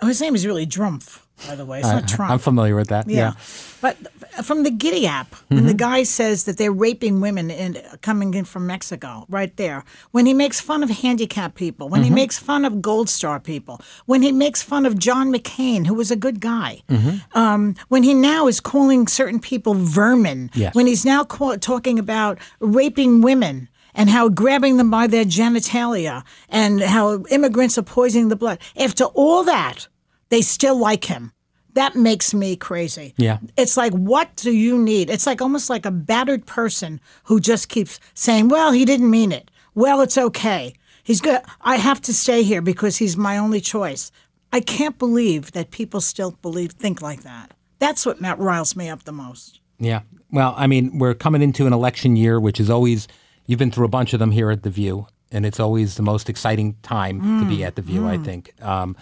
oh, 0.00 0.06
his 0.06 0.20
name 0.20 0.34
is 0.34 0.46
really 0.46 0.66
drumpf 0.66 1.20
by 1.48 1.56
the 1.56 1.64
way 1.64 1.80
it's 1.80 1.88
not 1.88 2.06
trump 2.06 2.30
I'm 2.30 2.38
familiar 2.38 2.76
with 2.76 2.88
that. 2.88 3.08
yeah. 3.08 3.32
But 3.80 3.96
from 4.42 4.62
the 4.62 4.70
Giddy 4.70 5.06
app, 5.06 5.34
when 5.48 5.58
Mm-hmm. 5.60 5.66
the 5.68 5.74
guy 5.74 6.02
says 6.04 6.44
that 6.44 6.56
they're 6.58 6.72
raping 6.72 7.20
women 7.20 7.50
in, 7.50 7.78
coming 8.00 8.32
in 8.34 8.44
from 8.44 8.66
Mexico, 8.66 9.26
right 9.28 9.54
there, 9.56 9.84
when 10.12 10.24
he 10.26 10.34
makes 10.34 10.60
fun 10.60 10.82
of 10.82 10.90
handicapped 10.90 11.54
people, 11.54 11.88
when 11.88 12.00
Mm-hmm. 12.00 12.08
he 12.08 12.14
makes 12.14 12.38
fun 12.38 12.64
of 12.64 12.80
Gold 12.80 13.08
Star 13.10 13.38
people, 13.40 13.80
when 14.06 14.22
he 14.22 14.32
makes 14.32 14.62
fun 14.62 14.86
of 14.86 14.98
John 14.98 15.32
McCain, 15.32 15.86
who 15.86 15.94
was 15.94 16.10
a 16.10 16.16
good 16.16 16.40
guy, 16.40 16.82
Mm-hmm. 16.88 17.38
um, 17.38 17.74
when 17.88 18.02
he 18.02 18.14
now 18.14 18.46
is 18.46 18.60
calling 18.60 19.06
certain 19.06 19.40
people 19.40 19.74
vermin, 19.74 20.50
Yes. 20.54 20.74
when 20.74 20.86
he's 20.86 21.04
now 21.04 21.24
call, 21.24 21.58
talking 21.58 21.98
about 21.98 22.38
raping 22.60 23.20
women. 23.20 23.68
And 23.94 24.08
how 24.08 24.30
grabbing 24.30 24.78
them 24.78 24.90
by 24.90 25.06
their 25.06 25.26
genitalia 25.26 26.24
and 26.48 26.80
how 26.80 27.24
immigrants 27.26 27.76
are 27.76 27.82
poisoning 27.82 28.28
the 28.28 28.36
blood. 28.36 28.58
After 28.74 29.04
all 29.04 29.44
that, 29.44 29.86
they 30.30 30.40
still 30.40 30.78
like 30.78 31.04
him. 31.04 31.32
That 31.74 31.96
makes 31.96 32.34
me 32.34 32.56
crazy. 32.56 33.14
Yeah. 33.16 33.38
It's 33.56 33.76
like, 33.76 33.92
what 33.92 34.34
do 34.36 34.52
you 34.52 34.78
need? 34.78 35.08
It's 35.08 35.26
like 35.26 35.40
almost 35.40 35.70
like 35.70 35.86
a 35.86 35.90
battered 35.90 36.46
person 36.46 37.00
who 37.24 37.40
just 37.40 37.68
keeps 37.68 37.98
saying, 38.14 38.48
well, 38.48 38.72
he 38.72 38.84
didn't 38.84 39.10
mean 39.10 39.32
it. 39.32 39.50
Well, 39.74 40.00
it's 40.02 40.18
okay. 40.18 40.74
He's 41.02 41.20
good. 41.20 41.40
I 41.62 41.76
have 41.76 42.00
to 42.02 42.12
stay 42.12 42.42
here 42.42 42.60
because 42.60 42.98
he's 42.98 43.16
my 43.16 43.38
only 43.38 43.60
choice. 43.60 44.12
I 44.52 44.60
can't 44.60 44.98
believe 44.98 45.52
that 45.52 45.70
people 45.70 46.02
still 46.02 46.32
believe, 46.42 46.72
think 46.72 47.00
like 47.00 47.22
that. 47.22 47.52
That's 47.78 48.04
what 48.04 48.20
riles 48.38 48.76
me 48.76 48.90
up 48.90 49.04
the 49.04 49.12
most. 49.12 49.60
Yeah. 49.78 50.02
Well, 50.30 50.54
I 50.56 50.66
mean, 50.66 50.98
we're 50.98 51.14
coming 51.14 51.42
into 51.42 51.66
an 51.66 51.72
election 51.72 52.16
year, 52.16 52.38
which 52.38 52.60
is 52.60 52.68
always, 52.70 53.08
you've 53.46 53.58
been 53.58 53.70
through 53.70 53.86
a 53.86 53.88
bunch 53.88 54.12
of 54.12 54.20
them 54.20 54.30
here 54.30 54.50
at 54.50 54.62
The 54.62 54.70
View, 54.70 55.06
and 55.32 55.46
it's 55.46 55.58
always 55.58 55.96
the 55.96 56.02
most 56.02 56.28
exciting 56.28 56.76
time 56.82 57.20
to 57.20 57.44
Mm, 57.46 57.48
be 57.48 57.64
at 57.64 57.76
The 57.76 57.82
View, 57.82 58.06
I 58.06 58.18
think. 58.18 58.52
Um, 58.62 58.94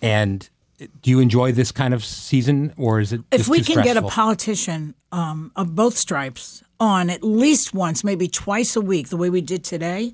and 0.00 0.48
do 0.78 1.10
you 1.10 1.20
enjoy 1.20 1.52
this 1.52 1.72
kind 1.72 1.94
of 1.94 2.04
season, 2.04 2.72
or 2.76 3.00
is 3.00 3.12
it 3.12 3.22
If 3.30 3.48
we 3.48 3.62
can 3.62 3.82
get 3.82 3.96
a 3.96 4.02
politician 4.02 4.94
um, 5.12 5.52
of 5.56 5.74
both 5.74 5.96
stripes 5.96 6.62
on 6.78 7.08
at 7.10 7.22
least 7.22 7.74
once, 7.74 8.04
maybe 8.04 8.28
twice 8.28 8.76
a 8.76 8.80
week, 8.80 9.08
the 9.08 9.16
way 9.16 9.30
we 9.30 9.40
did 9.40 9.64
today, 9.64 10.12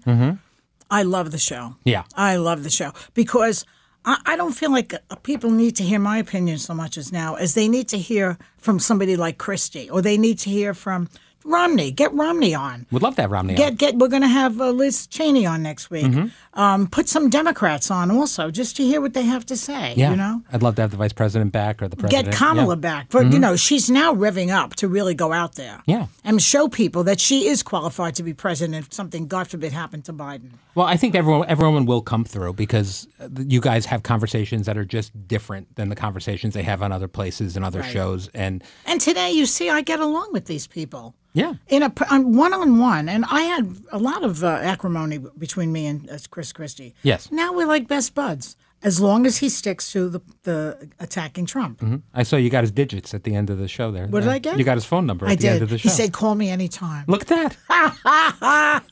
I 0.90 1.03
love 1.03 1.31
the 1.31 1.38
show. 1.38 1.55
Mm-hmm. 1.55 1.88
Yeah. 1.88 2.05
I 2.14 2.37
love 2.37 2.62
the 2.62 2.70
show 2.70 2.92
because 3.14 3.64
I, 4.05 4.18
I 4.27 4.37
don't 4.37 4.53
feel 4.53 4.70
like 4.70 4.94
uh, 4.94 5.16
people 5.16 5.51
need 5.51 5.75
to 5.77 5.83
hear 5.83 5.98
my 5.98 6.18
opinion 6.18 6.59
so 6.59 6.75
much 6.75 6.98
as 6.98 7.12
now 7.12 7.35
as 7.35 7.55
they 7.55 7.66
need 7.68 7.88
to 7.88 7.98
hear 7.98 8.38
from 8.59 8.79
somebody 8.79 9.16
like 9.16 9.38
Christie 9.38 9.88
or 9.90 10.03
they 10.03 10.18
need 10.18 10.38
to 10.40 10.51
hear 10.51 10.75
from 10.75 11.09
Romney. 11.44 11.90
Get 11.90 12.12
Romney 12.14 12.55
on. 12.55 12.87
We'd 12.90 13.02
love 13.02 13.16
that 13.16 13.22
have 13.22 13.31
Romney 13.31 13.55
on. 13.55 13.57
Get 13.57 13.76
get. 13.78 13.96
We're 13.96 14.09
going 14.09 14.22
to 14.22 14.28
have 14.28 14.61
uh, 14.61 14.70
Liz 14.70 15.07
Cheney 15.07 15.46
on 15.46 15.62
next 15.62 15.90
week. 15.90 16.07
Mm-hmm. 16.07 16.59
Um, 16.61 16.87
put 16.87 17.09
some 17.09 17.31
Democrats 17.31 17.90
on 17.90 18.11
also, 18.11 18.50
just 18.50 18.76
to 18.76 18.83
hear 18.85 19.00
what 19.00 19.14
they 19.14 19.22
have 19.22 19.46
to 19.46 19.57
say. 19.57 19.94
Yeah. 19.96 20.11
You 20.11 20.16
know 20.16 20.42
I'd 20.52 20.62
love 20.62 20.74
to 20.76 20.83
have 20.83 20.90
the 20.90 20.96
vice 20.96 21.12
president 21.12 21.52
back 21.52 21.83
or 21.83 21.88
the 21.88 21.96
president. 21.96 22.26
get 22.26 22.35
Kamala 22.35 22.66
Yeah. 22.68 22.72
Mm-hmm. 22.74 22.81
back. 22.81 23.11
For 23.11 23.22
you 23.22 23.38
know, 23.38 23.57
she's 23.57 23.88
now 23.90 24.14
revving 24.14 24.50
up 24.50 24.74
to 24.76 24.88
really 24.88 25.14
go 25.14 25.33
out 25.33 25.55
there. 25.55 25.83
Yeah. 25.87 26.07
And 26.24 26.40
show 26.42 26.68
people 26.68 27.05
that 27.05 27.20
she 27.20 27.46
is 27.48 27.62
qualified 27.62 28.14
to 28.16 28.22
be 28.22 28.35
president 28.35 28.85
if 28.85 28.92
something, 28.92 29.26
God 29.26 29.48
forbid, 29.48 29.72
happened 29.72 30.05
to 30.07 30.12
Biden. 30.12 30.50
Well, 30.74 30.87
I 30.87 30.96
think 30.96 31.14
everyone 31.14 31.48
everyone 31.48 31.87
will 31.87 32.02
come 32.02 32.24
through 32.24 32.52
because 32.55 33.09
uh, 33.20 33.28
you 33.46 33.61
guys 33.61 33.87
have 33.87 34.02
conversations 34.02 34.66
that 34.66 34.76
are 34.76 34.85
just 34.85 35.26
different 35.28 35.74
than 35.76 35.88
the 35.88 35.96
conversations 35.96 36.55
they 36.55 36.62
have 36.62 36.83
on 36.83 36.92
other 36.92 37.09
places 37.09 37.57
and 37.57 37.64
other 37.64 37.83
shows. 37.83 38.28
And 38.35 38.62
And 38.87 39.00
today, 39.00 39.31
you 39.33 39.46
see, 39.46 39.70
I 39.70 39.81
get 39.81 40.00
along 40.00 40.33
with 40.33 40.46
these 40.46 40.66
people. 40.66 41.14
Yeah, 41.35 41.55
In 41.68 41.83
a 41.83 41.88
one 42.21 42.53
on 42.53 42.79
one, 42.79 43.09
and 43.09 43.25
I 43.31 43.42
had 43.42 43.77
a 43.90 43.99
lot 43.99 44.23
of 44.23 44.45
uh, 44.45 44.49
acrimony 44.49 45.18
between 45.38 45.73
me 45.73 45.87
and 45.87 46.09
uh, 46.11 46.18
Chris 46.31 46.53
Christie. 46.53 46.95
Yes. 47.03 47.31
Now 47.33 47.53
we're 47.53 47.66
like 47.66 47.88
best 47.88 48.14
buds, 48.14 48.57
as 48.83 49.01
long 49.01 49.25
as 49.27 49.38
he 49.38 49.49
sticks 49.49 49.90
to 49.92 50.09
the, 50.09 50.21
the 50.42 50.90
attacking 51.01 51.47
Trump. 51.47 51.83
I 52.12 52.23
saw 52.23 52.37
you 52.37 52.51
got 52.51 52.64
his 52.64 52.71
digits 52.71 53.14
at 53.14 53.25
the 53.25 53.35
end 53.35 53.49
of 53.51 53.59
the 53.59 53.68
show 53.68 53.90
there. 53.90 54.07
What 54.09 54.21
did 54.21 54.29
I 54.29 54.38
get? 54.38 54.59
You 54.59 54.64
got 54.64 54.77
his 54.77 54.85
phone 54.85 55.07
number 55.07 55.25
at 55.27 55.33
I 55.33 55.37
the 55.37 55.49
end 55.49 55.57
did. 55.61 55.62
of 55.64 55.71
the 55.71 55.79
show. 55.79 55.88
He 55.88 55.95
said, 55.95 56.12
"Call 56.12 56.35
me 56.35 56.51
anytime." 56.51 57.05
Look 57.07 57.31
at 57.31 57.57
that. 57.68 58.83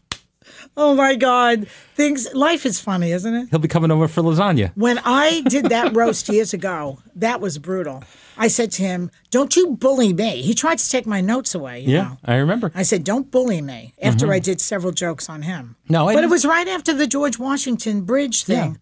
Oh 0.76 0.94
my 0.94 1.14
God, 1.16 1.66
things. 1.94 2.32
Life 2.34 2.64
is 2.66 2.80
funny, 2.80 3.12
isn't 3.12 3.34
it? 3.34 3.48
He'll 3.50 3.58
be 3.58 3.68
coming 3.68 3.90
over 3.90 4.08
for 4.08 4.22
lasagna. 4.22 4.72
When 4.76 4.98
I 5.04 5.42
did 5.48 5.66
that 5.66 5.94
roast 5.96 6.28
years 6.28 6.52
ago, 6.54 6.98
that 7.16 7.40
was 7.40 7.58
brutal. 7.58 8.02
I 8.36 8.48
said 8.48 8.70
to 8.72 8.82
him, 8.82 9.10
"Don't 9.30 9.54
you 9.56 9.76
bully 9.76 10.12
me." 10.12 10.42
He 10.42 10.54
tried 10.54 10.78
to 10.78 10.88
take 10.88 11.06
my 11.06 11.20
notes 11.20 11.54
away. 11.54 11.80
You 11.80 11.92
Yeah, 11.94 12.02
know? 12.02 12.18
I 12.24 12.34
remember. 12.36 12.72
I 12.74 12.82
said, 12.82 13.04
"Don't 13.04 13.30
bully 13.30 13.60
me." 13.60 13.94
After 14.02 14.32
I 14.32 14.38
did 14.38 14.60
several 14.60 14.92
jokes 14.92 15.28
on 15.28 15.42
him. 15.42 15.76
No, 15.88 16.08
I 16.08 16.14
but 16.14 16.24
it 16.24 16.30
was 16.30 16.44
right 16.46 16.66
after 16.68 16.92
the 16.94 17.06
George 17.06 17.38
Washington 17.38 18.02
Bridge 18.02 18.44
thing, 18.44 18.78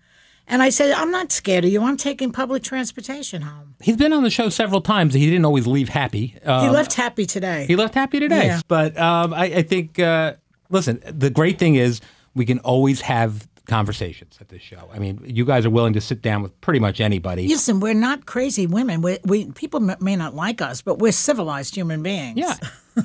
and 0.47 0.63
I 0.63 0.69
said, 0.71 0.93
"I'm 0.93 1.11
not 1.11 1.33
scared 1.33 1.65
of 1.65 1.73
you. 1.73 1.83
I'm 1.83 1.97
taking 1.97 2.31
public 2.31 2.63
transportation 2.63 3.43
home." 3.43 3.75
He's 3.83 3.97
been 3.97 4.13
on 4.13 4.23
the 4.23 4.31
show 4.31 4.49
several 4.49 4.81
times. 4.81 5.15
He 5.15 5.27
didn't 5.27 5.45
always 5.45 5.67
leave 5.67 5.89
happy. 5.89 6.37
Um, 6.45 6.63
He 6.65 6.69
left 6.69 6.95
happy 6.95 7.27
today. 7.27 7.65
He 7.67 7.75
left 7.77 7.95
happy 7.95 8.19
today. 8.21 8.47
Yeah. 8.47 8.61
But 8.69 8.97
um, 8.99 9.33
I, 9.35 9.45
I 9.47 9.63
think, 9.63 9.99
uh, 10.01 10.35
listen, 10.71 11.03
the 11.05 11.31
great 11.31 11.59
thing 11.59 11.75
is 11.77 12.01
we 12.35 12.45
can 12.47 12.59
always 12.61 13.01
have 13.03 13.49
conversations 13.67 14.39
at 14.41 14.49
this 14.49 14.63
show. 14.63 14.89
I 14.95 14.99
mean, 14.99 15.21
you 15.27 15.45
guys 15.45 15.67
are 15.67 15.71
willing 15.71 15.93
to 15.93 16.01
sit 16.01 16.23
down 16.23 16.43
with 16.43 16.59
pretty 16.63 16.81
much 16.81 17.01
anybody. 17.01 17.47
Listen, 17.49 17.81
we're 17.81 17.93
not 17.95 18.25
crazy 18.27 18.67
women. 18.67 19.03
We, 19.03 19.19
we 19.25 19.51
people 19.53 19.91
m- 19.91 19.99
may 20.01 20.17
not 20.17 20.35
like 20.35 20.63
us, 20.63 20.81
but 20.81 20.99
we're 20.99 21.13
civilized 21.13 21.75
human 21.75 22.03
beings. 22.03 22.39
Yeah. 22.39 22.55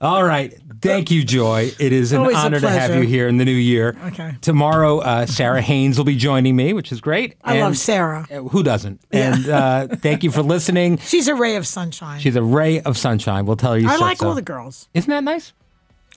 All 0.00 0.24
right. 0.24 0.52
Thank 0.80 1.12
you, 1.12 1.22
Joy. 1.22 1.70
It 1.78 1.92
is 1.92 2.12
an 2.12 2.20
Always 2.22 2.36
honor 2.36 2.58
to 2.58 2.68
have 2.68 2.92
you 2.96 3.02
here 3.02 3.28
in 3.28 3.36
the 3.36 3.44
new 3.44 3.52
year. 3.52 3.96
Okay. 4.06 4.34
Tomorrow, 4.40 4.98
uh, 4.98 5.26
Sara 5.26 5.60
Haines 5.62 5.96
will 5.96 6.04
be 6.04 6.16
joining 6.16 6.56
me, 6.56 6.72
which 6.72 6.90
is 6.90 7.00
great. 7.00 7.36
I 7.44 7.60
love 7.60 7.76
Sarah. 7.76 8.26
uh, 8.28 8.36
Who 8.40 8.64
doesn't? 8.64 9.00
And 9.12 9.48
uh, 9.48 9.86
thank 9.88 10.24
you 10.24 10.32
for 10.32 10.42
listening. 10.42 10.96
She's 11.02 11.28
a 11.28 11.36
ray 11.36 11.54
of 11.54 11.68
sunshine. 11.68 12.18
She's 12.18 12.34
a 12.34 12.42
ray 12.42 12.80
of 12.80 12.98
sunshine. 12.98 13.46
We'll 13.46 13.56
tell 13.56 13.78
you 13.78 13.88
I 13.88 13.96
like 13.96 14.18
so. 14.18 14.28
all 14.28 14.34
the 14.34 14.42
girls, 14.42 14.88
Isn't 14.92 15.10
that 15.10 15.22
nice? 15.22 15.52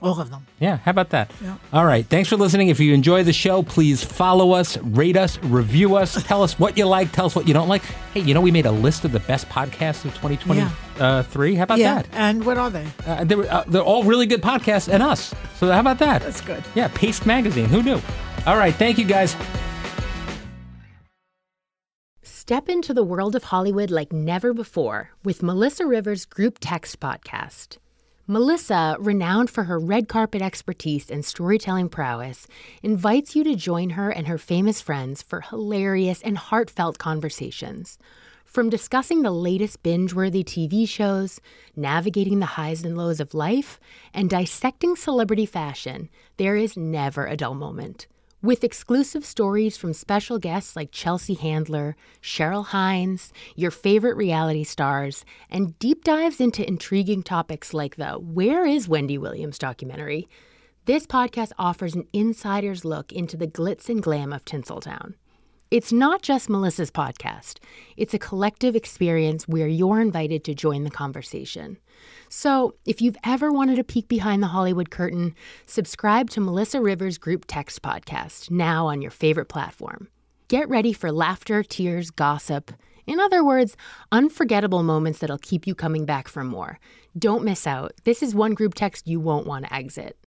All 0.02 0.20
of 0.20 0.30
them. 0.30 0.46
Yeah, 0.60 0.76
how 0.78 0.90
about 0.90 1.10
that? 1.10 1.30
Yeah. 1.42 1.56
All 1.72 1.86
right. 1.86 2.04
Thanks 2.04 2.28
for 2.28 2.36
listening. 2.36 2.68
If 2.68 2.80
you 2.80 2.92
enjoy 2.92 3.22
the 3.22 3.32
show, 3.32 3.62
please 3.62 4.04
follow 4.04 4.52
us, 4.52 4.76
rate 4.78 5.16
us, 5.16 5.38
review 5.44 5.96
us, 5.96 6.22
tell 6.24 6.42
us 6.42 6.58
what 6.58 6.76
you 6.76 6.84
like, 6.84 7.12
tell 7.12 7.26
us 7.26 7.34
what 7.34 7.48
you 7.48 7.54
don't 7.54 7.68
like. 7.68 7.82
Hey, 8.12 8.20
you 8.20 8.34
know, 8.34 8.42
we 8.42 8.50
made 8.50 8.66
a 8.66 8.72
list 8.72 9.04
of 9.04 9.12
the 9.12 9.20
best 9.20 9.48
podcasts 9.48 10.04
of 10.04 10.14
2023. 10.16 11.54
How 11.54 11.62
about 11.62 11.78
yeah. 11.78 11.94
that? 11.94 12.08
And 12.12 12.44
what 12.44 12.58
are 12.58 12.70
they? 12.70 12.86
Uh, 13.06 13.24
they 13.24 13.36
were, 13.36 13.50
uh, 13.50 13.64
they're 13.66 13.82
all 13.82 14.04
really 14.04 14.26
good 14.26 14.42
podcasts 14.42 14.92
and 14.92 15.02
us. 15.02 15.34
So 15.56 15.70
how 15.70 15.80
about 15.80 15.98
that? 16.00 16.22
That's 16.22 16.42
good. 16.42 16.62
Yeah, 16.74 16.88
Paste 16.94 17.24
Magazine. 17.24 17.66
Who 17.66 17.82
knew? 17.82 18.00
All 18.46 18.56
right. 18.56 18.74
Thank 18.74 18.98
you, 18.98 19.06
guys. 19.06 19.34
Step 22.22 22.68
into 22.68 22.94
the 22.94 23.02
world 23.02 23.34
of 23.34 23.44
Hollywood 23.44 23.90
like 23.90 24.12
never 24.12 24.52
before 24.52 25.10
with 25.24 25.42
Melissa 25.42 25.84
Rivers' 25.84 26.24
Group 26.24 26.58
Text 26.60 27.00
podcast. 27.00 27.78
Melissa, 28.28 28.96
renowned 28.98 29.50
for 29.50 29.64
her 29.64 29.78
red 29.78 30.08
carpet 30.08 30.42
expertise 30.42 31.12
and 31.12 31.24
storytelling 31.24 31.88
prowess, 31.88 32.48
invites 32.82 33.36
you 33.36 33.44
to 33.44 33.54
join 33.54 33.90
her 33.90 34.10
and 34.10 34.26
her 34.26 34.36
famous 34.36 34.80
friends 34.80 35.22
for 35.22 35.42
hilarious 35.42 36.22
and 36.22 36.36
heartfelt 36.36 36.98
conversations. 36.98 37.98
From 38.44 38.68
discussing 38.68 39.22
the 39.22 39.30
latest 39.30 39.80
binge 39.84 40.12
worthy 40.12 40.42
TV 40.42 40.88
shows, 40.88 41.40
navigating 41.76 42.40
the 42.40 42.46
highs 42.46 42.82
and 42.84 42.98
lows 42.98 43.20
of 43.20 43.32
life, 43.32 43.78
and 44.12 44.28
dissecting 44.28 44.96
celebrity 44.96 45.46
fashion, 45.46 46.08
there 46.36 46.56
is 46.56 46.76
never 46.76 47.26
a 47.26 47.36
dull 47.36 47.54
moment. 47.54 48.08
With 48.42 48.64
exclusive 48.64 49.24
stories 49.24 49.78
from 49.78 49.94
special 49.94 50.38
guests 50.38 50.76
like 50.76 50.92
Chelsea 50.92 51.32
Handler, 51.34 51.96
Cheryl 52.22 52.66
Hines, 52.66 53.32
your 53.54 53.70
favorite 53.70 54.14
reality 54.14 54.62
stars, 54.62 55.24
and 55.48 55.76
deep 55.78 56.04
dives 56.04 56.38
into 56.38 56.66
intriguing 56.66 57.22
topics 57.22 57.72
like 57.72 57.96
the 57.96 58.12
Where 58.12 58.66
is 58.66 58.88
Wendy 58.88 59.16
Williams 59.16 59.58
documentary, 59.58 60.28
this 60.84 61.06
podcast 61.06 61.52
offers 61.58 61.94
an 61.94 62.06
insider's 62.12 62.84
look 62.84 63.10
into 63.10 63.38
the 63.38 63.48
glitz 63.48 63.88
and 63.88 64.02
glam 64.02 64.34
of 64.34 64.44
Tinseltown. 64.44 65.14
It's 65.72 65.92
not 65.92 66.22
just 66.22 66.48
Melissa's 66.48 66.92
podcast, 66.92 67.58
it's 67.96 68.14
a 68.14 68.20
collective 68.20 68.76
experience 68.76 69.48
where 69.48 69.66
you're 69.66 70.00
invited 70.00 70.44
to 70.44 70.54
join 70.54 70.84
the 70.84 70.92
conversation. 70.92 71.78
So, 72.28 72.76
if 72.84 73.02
you've 73.02 73.16
ever 73.24 73.50
wanted 73.50 73.80
a 73.80 73.84
peek 73.84 74.06
behind 74.06 74.44
the 74.44 74.46
Hollywood 74.48 74.92
curtain, 74.92 75.34
subscribe 75.66 76.30
to 76.30 76.40
Melissa 76.40 76.80
Rivers' 76.80 77.18
Group 77.18 77.46
Text 77.48 77.82
podcast 77.82 78.48
now 78.48 78.86
on 78.86 79.02
your 79.02 79.10
favorite 79.10 79.48
platform. 79.48 80.06
Get 80.46 80.68
ready 80.68 80.92
for 80.92 81.10
laughter, 81.10 81.64
tears, 81.64 82.12
gossip. 82.12 82.70
In 83.04 83.18
other 83.18 83.44
words, 83.44 83.76
unforgettable 84.12 84.84
moments 84.84 85.18
that'll 85.18 85.36
keep 85.36 85.66
you 85.66 85.74
coming 85.74 86.04
back 86.04 86.28
for 86.28 86.44
more. 86.44 86.78
Don't 87.18 87.42
miss 87.42 87.66
out. 87.66 87.92
This 88.04 88.22
is 88.22 88.36
one 88.36 88.54
group 88.54 88.74
text 88.74 89.08
you 89.08 89.18
won't 89.18 89.48
want 89.48 89.64
to 89.64 89.74
exit. 89.74 90.16